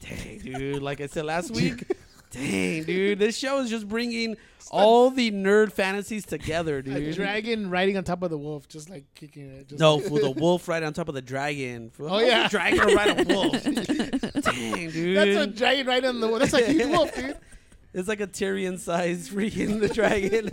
[0.00, 0.82] Dang, dude.
[0.82, 1.84] Like I said last week.
[2.32, 3.18] Dang, dude.
[3.18, 4.36] This show is just bringing
[4.70, 7.14] all the nerd fantasies together, A dude.
[7.14, 9.68] dragon riding on top of the wolf, just like kicking it.
[9.68, 11.90] Just No, for the wolf right on top of the dragon.
[11.90, 12.48] For, Oh, yeah.
[12.48, 13.52] dragon ride a wolf.
[13.62, 15.16] Dang, dude.
[15.16, 16.40] That's a dragon riding on the wolf.
[16.40, 17.36] That's a huge wolf, dude.
[17.94, 20.48] It's like a Tyrion sized freaking the dragon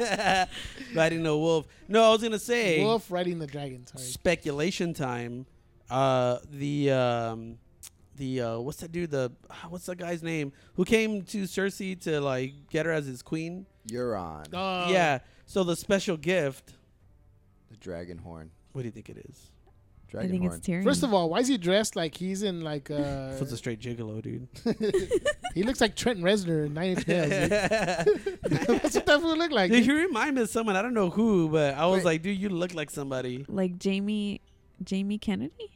[0.93, 1.65] riding a wolf.
[1.87, 3.87] No, I was gonna say Wolf riding the dragon.
[3.87, 4.03] Sorry.
[4.03, 5.45] speculation time.
[5.89, 7.57] Uh, the um,
[8.19, 9.09] the uh, what's that dude?
[9.09, 9.31] The
[9.69, 13.65] what's that guy's name who came to Cersei to like get her as his queen?
[13.87, 14.91] Euron, Oh.
[14.91, 15.19] yeah.
[15.47, 16.73] So the special gift.
[17.71, 18.51] the dragon horn.
[18.73, 19.49] What do you think it is?
[20.09, 20.57] I Dragon think horn.
[20.57, 20.83] it's Tyrion.
[20.83, 22.95] First of all, why is he dressed like he's in like uh
[23.41, 24.47] It's a straight gigolo, dude.
[25.55, 27.29] he looks like Trent Reznor in Nine Inch Nails.
[27.29, 29.71] That's what that fool look like.
[29.71, 29.87] Dude, dude.
[29.87, 30.75] you remind me of someone.
[30.75, 32.05] I don't know who, but I was Wait.
[32.05, 33.45] like, dude, you look like somebody.
[33.47, 34.41] like Jamie,
[34.83, 35.71] Jamie Kennedy.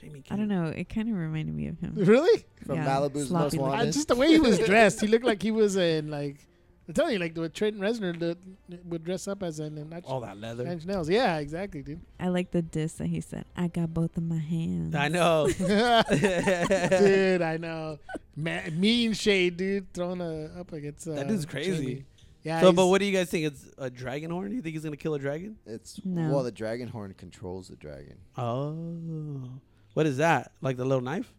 [0.00, 0.22] Jamie.
[0.30, 0.66] I don't know.
[0.66, 1.92] It kind of reminded me of him.
[1.96, 2.44] Really?
[2.66, 3.60] From Yeah, Malibu's Most sloppy looking.
[3.60, 3.92] I, Wanted.
[3.92, 6.44] just the way he was dressed, he looked like he was in like
[6.86, 8.38] I'm telling you, like the Trent Reznor did,
[8.86, 9.76] would dress up as an.
[9.76, 10.64] and not All that leather.
[10.64, 11.10] Nine Nails.
[11.10, 12.00] Yeah, exactly, dude.
[12.18, 13.44] I like the diss that he said.
[13.54, 14.94] I got both of my hands.
[14.94, 15.48] I know.
[15.58, 17.98] dude, I know.
[18.36, 21.06] Ma- mean shade, dude, throwing a, up against.
[21.06, 21.84] Uh, That dude's crazy.
[21.84, 22.04] Jamie.
[22.42, 22.60] Yeah.
[22.62, 23.44] so, but what do you guys think?
[23.46, 24.48] It's a dragon horn?
[24.48, 25.56] Do you think he's gonna kill a dragon?
[25.66, 26.30] It's No.
[26.32, 28.16] well, the dragon horn controls the dragon.
[28.38, 29.50] Oh,
[29.98, 30.52] what is that?
[30.60, 31.34] Like the little knife?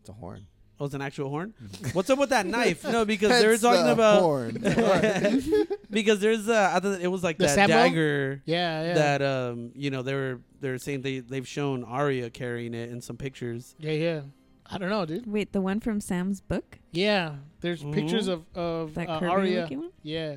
[0.00, 0.46] It's a horn.
[0.80, 1.54] Oh, it's an actual horn.
[1.92, 2.82] What's up with that knife?
[2.82, 4.52] No, because they were Hence talking the about horn.
[5.90, 7.74] because there's uh, I thought it was like The that Sambo?
[7.74, 8.94] dagger Yeah, yeah.
[8.94, 13.00] that um you know they were they're saying they they've shown Arya carrying it in
[13.00, 13.74] some pictures.
[13.78, 14.20] yeah, yeah.
[14.72, 15.26] I don't know, dude.
[15.26, 16.78] Wait, the one from Sam's book?
[16.92, 18.32] Yeah, there's pictures Mhm.
[18.32, 19.60] of of That uh, curvy Arya.
[19.62, 19.90] looking one?
[20.02, 20.36] Yeah,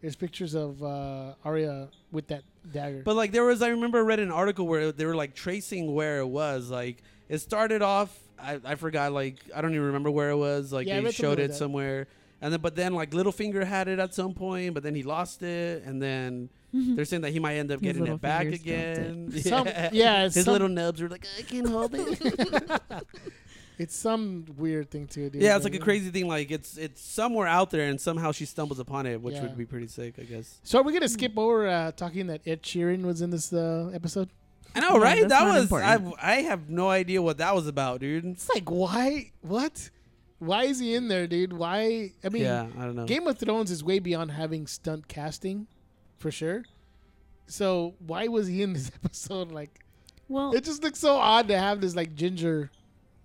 [0.00, 3.02] there's pictures of uh, Arya with that dagger.
[3.04, 5.92] But like there was, I remember I read an article where they were like tracing
[5.94, 6.70] where it was.
[6.70, 9.12] Like it started off, I, I forgot.
[9.12, 10.72] Like I don't even remember where it was.
[10.72, 12.06] Like Yeah, they showed it somewhere,
[12.40, 15.42] and then but then like Littlefinger had it at some point, but then he lost
[15.42, 18.42] it, and then they're saying that he might end up His getting little it back
[18.44, 19.32] fingers dropped again.
[19.42, 22.82] Some- yeah, his some- little nubs were like, I can't hold it.
[23.78, 25.42] it's some weird thing too, dude.
[25.42, 26.28] yeah, it's like a crazy thing.
[26.28, 29.42] Like it's it's somewhere out there, and somehow she stumbles upon it, which Yeah.
[29.42, 30.60] would be pretty sick, I guess.
[30.62, 33.90] So are we gonna skip over uh, talking that Ed Sheeran was in this uh,
[33.94, 34.30] episode?
[34.74, 35.28] I know, Yeah, right?
[35.28, 35.60] That was I.
[35.94, 36.14] important.
[36.22, 38.24] I have no idea what that was about, dude.
[38.24, 39.32] It's like why?
[39.42, 39.90] What?
[40.38, 41.52] Why is he in there, dude?
[41.52, 42.10] Why?
[42.24, 43.04] I mean, yeah, I don't know.
[43.06, 45.66] Game of Thrones is way beyond having stunt casting,
[46.18, 46.64] for sure.
[47.46, 49.52] So why was he in this episode?
[49.52, 49.84] Like,
[50.28, 52.70] Well, it just looks so odd to have this like ginger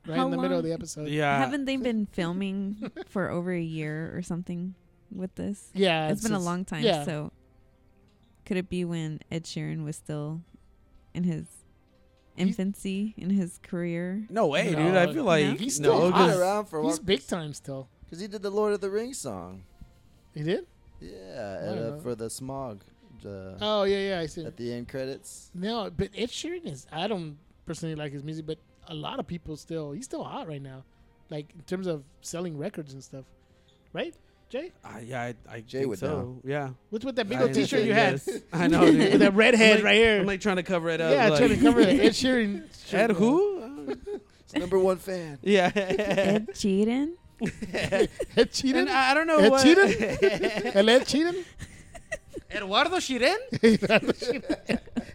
[0.05, 1.07] right in the middle of the episode.
[1.09, 4.75] yeah, haven't they been filming for over a year or something
[5.11, 5.69] with this?
[5.73, 6.83] Yeah, it's been a long time.
[6.83, 7.31] Yeah, So,
[8.45, 10.41] could it be when Ed Sheeran was still
[11.17, 11.45] in his
[12.35, 14.25] infancy in his career?
[14.29, 14.95] No way, No, dude.
[14.95, 15.53] I feel like no.
[15.55, 16.29] He's still He's been hot.
[16.29, 16.91] 'cause- around for a while.
[16.91, 17.89] he's big time still.
[18.05, 19.63] because he did the Lord of the Rings song.
[20.33, 20.65] He did.
[21.01, 21.09] Yeah,
[21.61, 21.99] at, uh, know.
[21.99, 22.83] for the smog.
[23.21, 24.19] The, Oh yeah, yeah.
[24.19, 24.45] I see.
[24.45, 25.49] at the end credits.
[25.53, 26.85] No, but Ed Sheeran is.
[26.91, 29.91] I don't personally like his music, but a lot of people still.
[29.91, 30.83] He's still hot right now,
[31.29, 33.25] like in terms of selling records and stuff.
[33.93, 34.15] Right,
[34.49, 34.71] Jay?
[34.83, 36.07] Uh, yeah, I, I Jay think would so.
[36.07, 36.41] know.
[36.45, 38.41] Yeah, What's with that big old T-shirt you had yes.
[38.53, 38.97] I know, dude.
[39.13, 40.19] with that red I'm head like- right here?
[40.21, 41.11] I'm like trying to cover it up.
[41.13, 41.87] yeah, like, trying to cover it.
[41.99, 42.63] Ed Sheeran.
[42.63, 43.95] Ed shirt, who?
[44.43, 45.37] It's number one fan.
[45.43, 45.71] yeah.
[45.75, 47.13] Ed Sheeran?
[47.73, 48.87] Ed and Sheeran.
[48.87, 49.65] I I don't know Ed what.
[49.65, 50.75] Sheeran?
[50.75, 51.43] El Ed Sheeran.
[52.49, 53.37] Eduardo Shiren?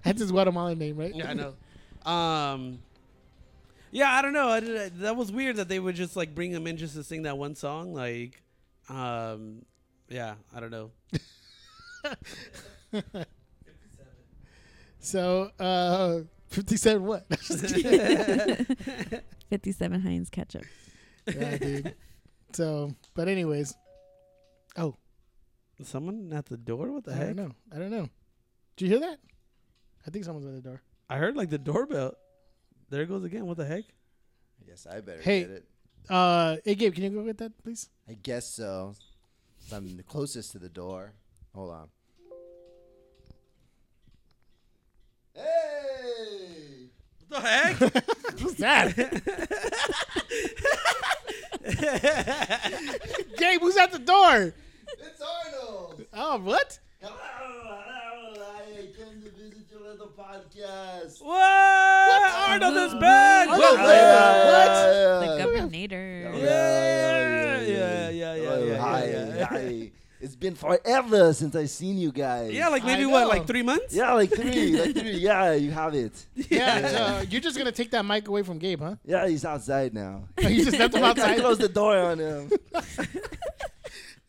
[0.04, 1.14] That's his Guatemalan name, right?
[1.14, 1.54] Yeah, I know.
[2.10, 2.80] Um,
[3.90, 4.48] yeah, I don't know.
[4.50, 7.02] I, did- that was weird that they would just like bring him in just to
[7.02, 7.94] sing that one song.
[7.94, 8.41] Like,
[8.88, 9.64] um,
[10.08, 10.90] yeah, I don't know.
[15.04, 17.04] So, uh, fifty-seven.
[17.04, 17.26] What?
[19.50, 20.62] 57 Heinz ketchup.
[21.26, 21.94] yeah, dude.
[22.52, 23.74] So, but anyways.
[24.76, 24.94] Oh,
[25.82, 26.92] Someone at the door?
[26.92, 27.22] What the I heck?
[27.22, 27.52] I don't know.
[27.74, 28.08] I don't know.
[28.76, 29.18] Did you hear that?
[30.06, 30.82] I think someone's at the door.
[31.08, 32.12] I heard like the doorbell.
[32.90, 33.46] There it goes again.
[33.46, 33.84] What the heck?
[34.60, 35.40] I guess I better Hey.
[35.40, 35.64] get it.
[36.10, 37.88] Uh, hey Gabe, can you go get that, please?
[38.12, 38.94] I guess so.
[39.68, 41.14] So I'm the closest to the door.
[41.54, 41.88] Hold on.
[45.34, 46.90] Hey!
[47.28, 48.38] What the heck?
[48.38, 48.94] Who's that?
[53.38, 54.52] Gabe, who's at the door?
[54.98, 56.04] It's Arnold!
[56.12, 56.78] Oh, what?
[57.00, 61.22] Hello, hello, I came to visit your little podcast.
[61.22, 62.50] what?
[62.50, 63.48] Arnold is back.
[63.48, 63.86] Arnold's What?
[65.20, 65.44] The Yeah.
[65.46, 66.42] Governator.
[66.42, 67.31] Yeah,
[67.78, 69.44] yeah, yeah, yeah, yeah, hi, yeah.
[69.44, 69.90] hi.
[70.20, 72.52] It's been forever since I seen you guys.
[72.52, 73.28] Yeah, like maybe I what, know.
[73.28, 73.92] like three months?
[73.92, 75.10] Yeah, like three, like three.
[75.28, 76.12] Yeah, you have it.
[76.48, 78.94] Yeah, uh, you're just gonna take that mic away from Gabe, huh?
[79.04, 80.28] Yeah, he's outside now.
[80.38, 82.50] you just left him I closed the door on him.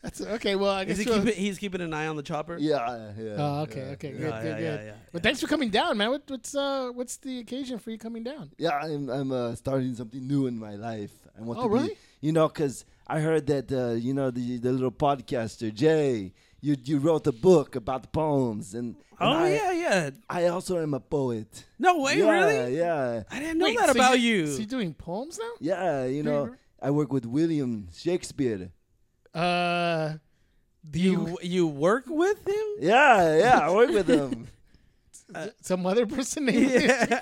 [0.02, 0.56] That's okay.
[0.56, 2.58] Well, I Is guess he you'll- keeping, he's keeping an eye on the chopper?
[2.60, 3.36] Yeah, yeah.
[3.38, 4.18] Oh, okay, yeah, okay, yeah.
[4.18, 4.80] good, Yeah, good, yeah, good.
[4.82, 6.10] yeah, yeah, But thanks for coming down, man.
[6.10, 8.52] What, what's uh, what's the occasion for you coming down?
[8.58, 11.14] Yeah, I'm I'm uh, starting something new in my life.
[11.38, 11.88] I want Oh, to really?
[11.90, 16.34] be, you know, because I heard that uh, you know the the little podcaster Jay,
[16.62, 20.10] you you wrote a book about the poems, and, and Oh I, yeah, yeah.
[20.30, 21.66] I also am a poet.
[21.78, 22.78] No way, yeah, really?
[22.78, 24.36] Yeah, I didn't know Wait, that so about you.
[24.36, 24.48] you.
[24.48, 25.52] So you're doing poems now?
[25.60, 26.06] yeah.
[26.06, 28.72] You know, I work with William Shakespeare.
[29.34, 30.14] Uh,
[30.90, 32.68] do you, you you work with him?
[32.80, 33.60] Yeah, yeah.
[33.68, 34.48] I work with him.
[35.62, 37.22] some other person named Yeah.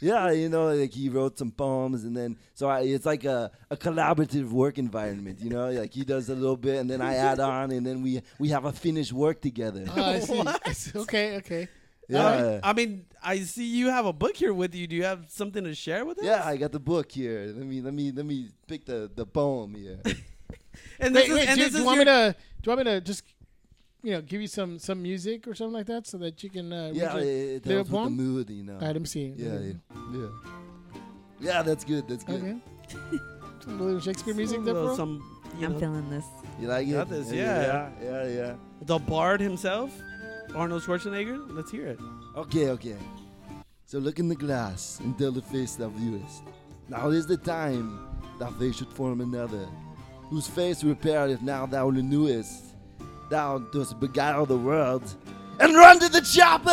[0.00, 3.50] Yeah, you know, like he wrote some poems, and then so I, it's like a,
[3.70, 5.40] a collaborative work environment.
[5.40, 8.02] You know, like he does a little bit, and then I add on, and then
[8.02, 9.84] we we have a finished work together.
[9.94, 10.42] Oh, I see.
[10.66, 10.98] I see.
[10.98, 11.68] Okay, okay.
[12.08, 14.88] Yeah, um, I mean, I see you have a book here with you.
[14.88, 16.24] Do you have something to share with us?
[16.24, 16.42] yeah.
[16.44, 17.52] I got the book here.
[17.54, 20.00] Let me let me let me pick the the poem here.
[20.98, 21.48] And this Wait, is, wait.
[21.48, 22.36] and Do, this do you want your, me to?
[22.62, 23.24] Do you want me to just,
[24.02, 26.72] you know, give you some some music or something like that so that you can?
[26.72, 28.50] Uh, yeah, read it, it helps with the mood.
[28.50, 28.74] You know.
[28.74, 29.34] All right, let me see.
[29.36, 29.72] Yeah, yeah,
[30.12, 30.26] yeah.
[31.40, 32.06] Yeah, that's good.
[32.08, 32.42] That's good.
[32.42, 32.58] Okay.
[33.64, 34.96] some little Shakespeare music some, there, bro.
[34.96, 36.24] some I'm know, feeling this.
[36.60, 37.08] You like it?
[37.08, 38.54] This, yeah, yeah, yeah.
[38.82, 39.90] the Bard himself,
[40.54, 41.46] Arnold Schwarzenegger.
[41.54, 41.98] Let's hear it.
[42.36, 42.96] Okay, okay.
[43.86, 46.42] So look in the glass and tell the face thou viewest.
[46.88, 47.98] Now is the time
[48.38, 49.66] thou face should form another,
[50.28, 52.69] whose face repair if now thou renewest
[53.30, 55.14] down to beguile the world
[55.58, 56.70] and run to the chopper.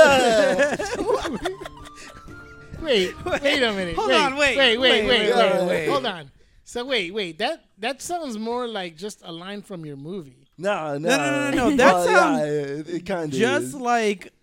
[2.82, 3.95] wait, wait a minute.
[3.95, 5.88] Hold wait, on, wait, wait, wait, wait, wait, wait, wait.
[5.88, 6.32] Hold on.
[6.64, 7.38] So wait, wait.
[7.38, 10.47] That that sounds more like just a line from your movie.
[10.58, 11.70] No, no, no, no, no.
[11.70, 11.76] no.
[11.78, 13.76] That well, sounds yeah, it, it just is.
[13.76, 14.34] like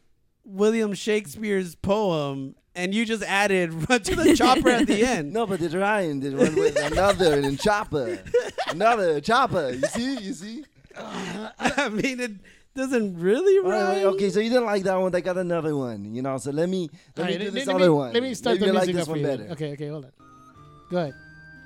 [0.44, 5.32] William Shakespeare's poem and you just added run to the chopper at the end.
[5.32, 8.18] No, but the Ryan did one with another and chopper,
[8.68, 9.70] another chopper.
[9.70, 10.64] You see, you see.
[11.58, 12.32] I mean, it
[12.74, 14.14] doesn't really All right, rhyme.
[14.14, 15.14] okay, so you didn't like that one.
[15.14, 16.14] I got another one.
[16.14, 17.90] You know, so let me let All me right, do let- this let other me,
[17.90, 18.12] one.
[18.12, 19.26] Let me start Maybe the you like music this up for one you.
[19.26, 19.52] better.
[19.52, 20.12] Okay, okay, hold on.
[20.90, 21.14] Go ahead.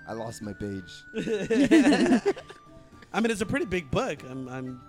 [0.08, 0.90] I lost my page.
[3.12, 4.18] I mean, it's a pretty big book.
[4.30, 4.80] I'm, I'm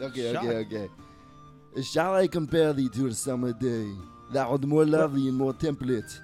[0.00, 0.46] Okay, Shocked.
[0.46, 1.82] okay, okay.
[1.82, 3.86] Shall I compare thee to a summer day?
[4.32, 6.20] Thou art more lovely and more temperate.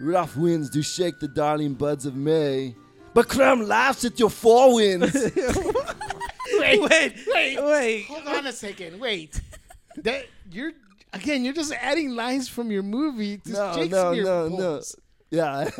[0.00, 2.74] Rough winds do shake the darling buds of May,
[3.14, 5.14] but Crumb laughs at your forewinds.
[6.66, 7.64] Wait, wait, wait.
[7.64, 8.04] wait.
[8.06, 9.00] Hold on a second.
[9.00, 9.40] Wait.
[9.98, 10.72] That you're
[11.12, 11.44] again.
[11.44, 14.56] You're just adding lines from your movie to no, no, Shakespeare no, no.
[14.56, 14.96] poems.
[15.30, 15.70] Yeah.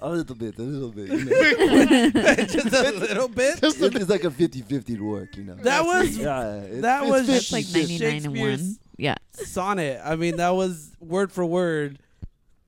[0.00, 1.08] a little bit, a little bit.
[1.08, 2.34] You know.
[2.46, 3.60] just a little bit.
[3.60, 5.54] Just It- it's like a 50-50 work, you know.
[5.56, 8.00] That was yeah, it's- that it's was That's like 50-50.
[8.00, 8.76] 99 and 1.
[8.96, 9.14] Yeah.
[9.32, 10.00] sonnet.
[10.04, 11.98] I mean, that was word for word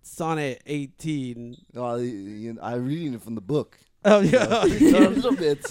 [0.02, 1.56] sonnet 18.
[1.76, 3.78] Oh, you- you know, I'm reading it from the book.
[4.04, 4.46] Oh yeah.
[4.64, 5.64] So a little bit.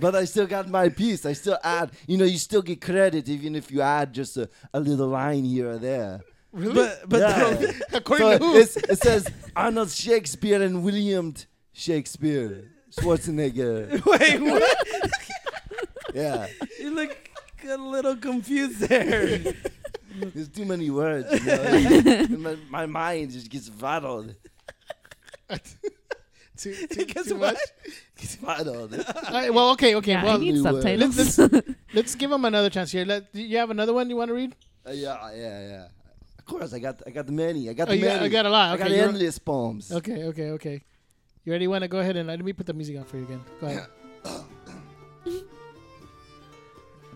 [0.00, 1.26] but I still got my piece.
[1.26, 4.48] I still add, you know, you still get credit even if you add just a,
[4.72, 6.20] a little line here or there.
[6.52, 6.74] Really?
[6.74, 7.72] but but Yeah.
[7.92, 8.56] According So to who?
[8.58, 11.34] it says Arnold Shakespeare and William
[11.72, 12.70] Shakespeare.
[12.96, 14.02] Schwarzenegger.
[14.06, 15.10] wait, what?
[16.14, 16.46] Yeah.
[16.80, 17.14] you look
[17.68, 19.38] a little confused there.
[20.32, 21.28] There's too many words.
[21.32, 22.38] You know?
[22.38, 24.34] my, my mind just gets rattled.
[26.56, 27.54] Too, too, Guess too what?
[27.54, 27.60] much.
[28.18, 28.94] Gets rattled.
[28.94, 30.12] All right, well, okay, okay.
[30.12, 30.82] Yeah, I well, need new word.
[30.82, 31.38] subtitles.
[31.38, 33.04] let's, let's give him another chance here.
[33.04, 34.54] Let, do you have another one you want to read?
[34.86, 35.86] Uh, yeah, yeah, yeah.
[36.38, 37.68] Of course, I got, I got the many.
[37.68, 38.26] I got Oh, the you got, many.
[38.26, 38.70] I got a lot.
[38.70, 39.90] I Okay, got endless poems.
[39.92, 40.82] okay, okay, okay.
[41.44, 41.66] You ready?
[41.68, 43.40] Want to go ahead and let me put the music on for you again?
[43.60, 43.86] Go ahead.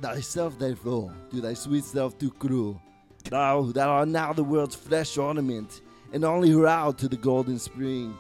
[0.01, 2.80] Thyself therefore, to thy sweet self too cruel.
[3.28, 5.82] Thou that art now the world's flesh ornament,
[6.12, 8.16] and only route to the golden spring.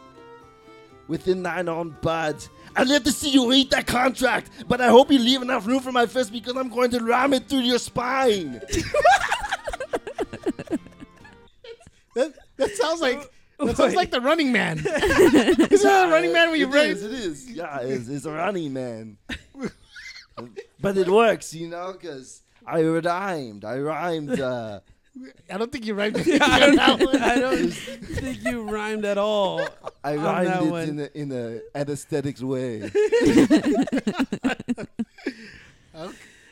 [1.10, 5.10] Within thine own buds, I'd love to see you eat that contract, but I hope
[5.10, 7.80] you leave enough room for my fist because I'm going to ram it through your
[7.80, 8.62] spine.
[12.16, 14.78] That, that sounds like that sounds like the Running Man.
[14.78, 16.86] Isn't that the Running Man when you it run?
[16.86, 17.50] is, it is.
[17.52, 19.16] Yeah, it's, it's a running man.
[20.80, 23.64] but it works, you know, because I rhymed.
[23.64, 24.40] I rhymed.
[24.40, 24.80] Uh,
[25.50, 27.22] I don't think you rhymed I, it on that don't, one.
[27.22, 29.60] I don't think you rhymed at all.
[30.04, 30.88] I On that rhymed it one.
[30.88, 32.90] in a, in a anesthetics way.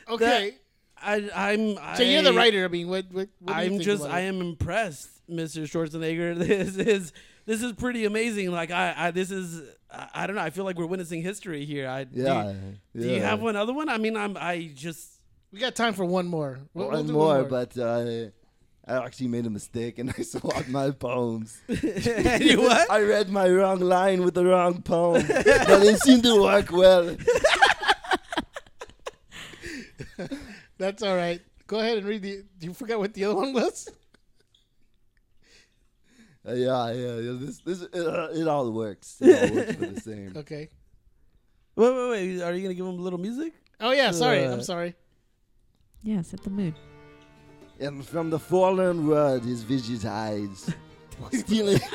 [0.09, 0.55] Okay,
[1.01, 1.95] I, I'm.
[1.95, 2.65] so you're the writer.
[2.65, 3.05] I mean, what?
[3.11, 4.03] what, what do you I'm think just.
[4.03, 5.63] about I am impressed, Mr.
[5.63, 6.37] Schwarzenegger.
[6.37, 7.13] This is.
[7.45, 8.51] This is pretty amazing.
[8.51, 9.61] Like I, I this is.
[9.91, 10.41] I, I don't know.
[10.41, 11.87] I feel like we're witnessing history here.
[11.87, 12.53] I, do you- Yeah.
[12.95, 13.89] Do you, have one other one?
[13.89, 14.35] I mean, I'm.
[14.37, 15.13] I just.
[15.51, 16.59] We got time for one more.
[16.75, 18.27] We'll, One we'll do more, but uh,
[18.89, 21.61] I actually made a mistake and I swapped my poems.
[21.67, 22.89] and you what?
[22.89, 27.15] I read my wrong line with the wrong poem, but it seemed to work well.
[30.79, 31.39] That's all right.
[31.67, 32.43] Go ahead and read the.
[32.57, 33.87] Do you forget what the other one was?
[36.47, 37.37] Uh, yeah, yeah, yeah.
[37.39, 39.17] This, this, it, uh, it all works.
[39.21, 40.33] It all works for the same.
[40.35, 40.69] Okay.
[41.75, 42.41] Wait, wait, wait.
[42.41, 43.53] Are you gonna give him a little music?
[43.79, 44.45] Oh yeah, sorry.
[44.45, 44.95] Uh, I'm sorry.
[46.01, 46.73] Yeah, set the mood.
[47.79, 50.73] And from the fallen world, his vision hides.
[51.33, 51.79] Stealing.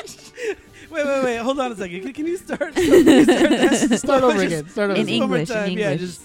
[0.91, 1.37] Wait, wait, wait.
[1.39, 2.03] Hold on a second.
[2.03, 2.75] Can, can you start?
[2.75, 3.99] Can you start, that?
[3.99, 4.69] Start over Just- again.
[4.69, 5.01] Start over.
[5.01, 5.21] In again.
[5.21, 5.79] one more English, in time.
[5.79, 6.21] Yeah, just.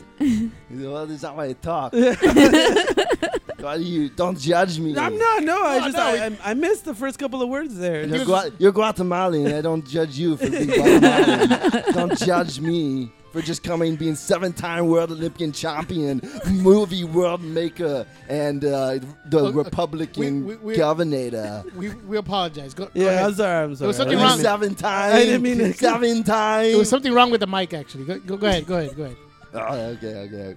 [0.70, 1.94] well, this is how I talk.
[1.94, 4.96] Why do you don't judge me?
[4.98, 5.44] I'm not.
[5.44, 5.98] No, I Oh, just.
[5.98, 8.02] no, I, I, I missed the first couple of words there.
[8.06, 9.54] You're, Just- Gua- you're Guatemalan.
[9.54, 11.84] I don't judge you for being Guatemalan.
[11.94, 18.64] don't judge me for just coming being seven-time world Olympian champion, movie world maker, and
[18.66, 21.64] uh, the uh, Republican we- we- governor.
[21.76, 22.74] We we apologize.
[22.74, 23.26] Go, go yeah, ahead.
[23.26, 23.64] I'm sorry.
[23.66, 23.88] I'm sorry.
[23.88, 24.40] was something wrong.
[24.40, 25.16] Seven times.
[25.16, 26.70] I didn't mean to- seven times.
[26.70, 27.74] There was something wrong with the mic.
[27.74, 28.66] Actually, go go, go ahead.
[28.66, 28.96] Go ahead.
[28.96, 29.18] Go ahead.
[29.52, 29.66] Oh,
[29.98, 30.56] okay, okay.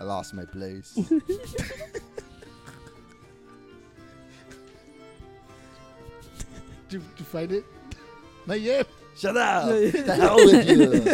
[0.00, 0.94] I lost my place.
[0.94, 1.10] Did
[6.88, 7.64] you, did you find it?
[8.46, 8.86] Not yet.
[9.20, 9.68] Shut up!
[9.68, 11.04] the hell with you!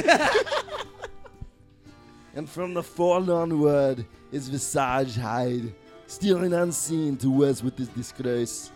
[2.37, 5.75] and from the forlorn word his visage hide,
[6.07, 8.71] stealing unseen to us with his disgrace.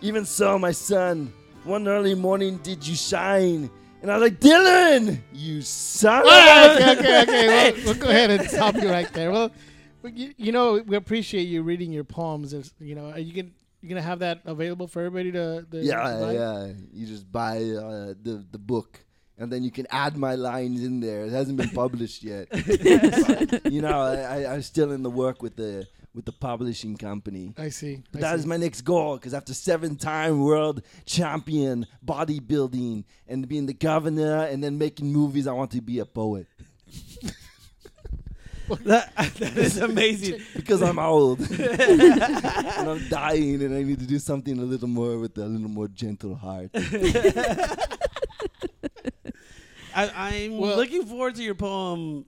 [0.00, 3.70] Even so, my son, one early morning did you shine,
[4.02, 7.72] and I was like, Dillon, you son of a-" okay, okay, okay.
[7.72, 9.30] We'll, we'll go ahead and stop you right there.
[9.30, 9.52] Well,
[10.02, 12.52] you, you know, we appreciate you reading your poems.
[12.52, 13.54] It's, You know, are you gonna
[13.84, 15.66] you gonna have that available for everybody to?
[15.70, 16.32] to Yeah, buy?
[16.32, 16.72] yeah.
[16.92, 19.04] You just buy uh, the the book,
[19.38, 21.26] and then you can add my lines in there.
[21.26, 22.48] It hasn't been published yet.
[22.50, 24.14] But, you know, I,
[24.44, 27.52] I, I'm still in the work with the with the publishing company.
[27.58, 28.02] I see.
[28.12, 28.40] But I that see.
[28.40, 34.62] is my next goal because after seven-time world champion bodybuilding and being the governor and
[34.64, 36.46] then making movies, I want to be a poet
[38.84, 40.40] That, that is amazing.
[40.56, 45.18] because I'm old and I'm dying and I need to do something a little more
[45.18, 46.70] with a little more gentle heart.
[49.94, 52.26] I, I'm Well- looking forward to your poem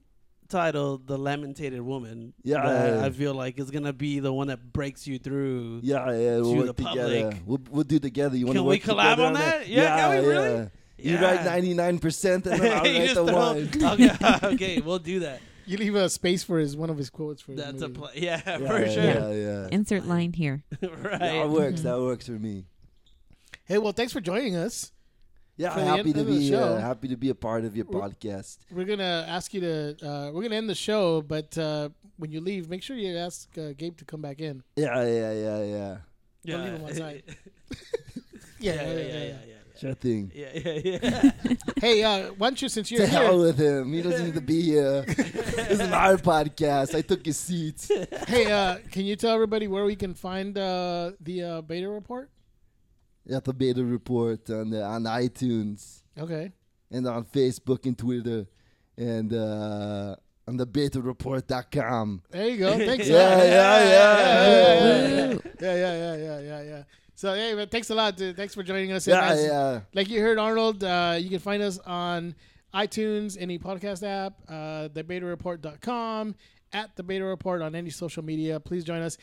[0.48, 3.04] titled "The Lamentated Woman." Yeah, yeah.
[3.04, 5.80] I feel like it's gonna be the one that breaks you through.
[5.82, 7.22] Yeah, yeah, we'll To work the together.
[7.22, 7.42] public.
[7.46, 8.36] We'll, we'll do together.
[8.36, 9.66] You want to Can we collab together on that?
[9.68, 10.54] Yeah, yeah, can we really?
[10.54, 10.68] yeah.
[10.98, 11.20] You Yeah.
[11.24, 13.92] write ninety nine percent, and then I'll write the one.
[14.00, 15.40] okay, okay, we'll do that.
[15.66, 17.52] You leave a space for his one of his quotes for.
[17.52, 18.00] That's a movie.
[18.00, 18.10] play.
[18.16, 19.04] Yeah, Yeah, for yeah, sure.
[19.04, 19.68] Yeah, yeah.
[19.72, 20.62] Insert line here.
[20.82, 21.18] right.
[21.18, 21.80] That works.
[21.82, 22.64] That works for me.
[23.64, 24.92] Hey, well, thanks for joining us.
[25.58, 28.58] Yeah, happy to be uh, happy to be a part of your We're- podcast.
[28.70, 29.96] We're gonna ask you to.
[30.06, 31.88] Uh, we're gonna end the show, but uh,
[32.18, 34.62] when you leave, make sure you ask uh, Gabe to come back in.
[34.76, 35.96] Yeah, yeah, yeah, yeah.
[36.44, 37.22] Don't leave him on side.
[38.58, 39.55] Yeah, yeah, yeah, yeah, yeah.
[39.78, 40.32] Sure thing.
[40.34, 41.30] Yeah, yeah, yeah.
[41.80, 43.92] Hey, uh, why don't you, since you're hell here, with him.
[43.92, 45.02] He doesn't need to be here.
[45.02, 46.94] this is our podcast.
[46.94, 47.86] I took his seat.
[48.26, 52.30] hey, uh, can you tell everybody where we can find uh, the uh, beta report?
[53.30, 56.52] At the beta report on the, on iTunes Okay.
[56.90, 58.46] and on Facebook and Twitter
[58.96, 60.16] and uh,
[60.48, 62.22] on the betareport.com.
[62.30, 62.78] There you go.
[62.78, 63.08] Thanks.
[63.16, 63.88] Yeah, yeah, yeah.
[63.90, 66.82] yeah, yeah, yeah, yeah, yeah, yeah, yeah.
[67.16, 68.16] So, hey, man, thanks a lot.
[68.16, 68.36] Dude.
[68.36, 69.06] Thanks for joining us.
[69.06, 69.80] Yeah, as- yeah.
[69.94, 72.34] Like you heard, Arnold, uh, you can find us on
[72.74, 76.34] iTunes, any podcast app, uh, thebetareport.com,
[76.72, 78.60] at the Beta Report on any social media.
[78.60, 79.16] Please join us.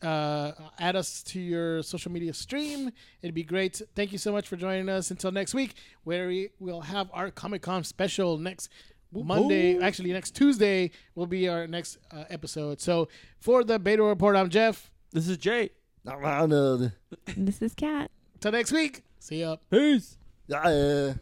[0.00, 2.90] Uh, add us to your social media stream.
[3.20, 3.82] It'd be great.
[3.94, 5.10] Thank you so much for joining us.
[5.10, 8.70] Until next week, where we will have our Comic Con special next
[9.12, 9.78] Monday.
[9.78, 12.80] Actually, next Tuesday will be our next uh, episode.
[12.80, 13.08] So
[13.40, 14.90] for the Beta Report, I'm Jeff.
[15.12, 15.70] This is Jay.
[16.06, 16.92] I'm Arnold.
[17.36, 18.10] This is Kat.
[18.40, 19.02] Till next week.
[19.18, 19.56] See ya.
[19.70, 20.16] Peace.
[20.46, 21.12] Yeah, yeah.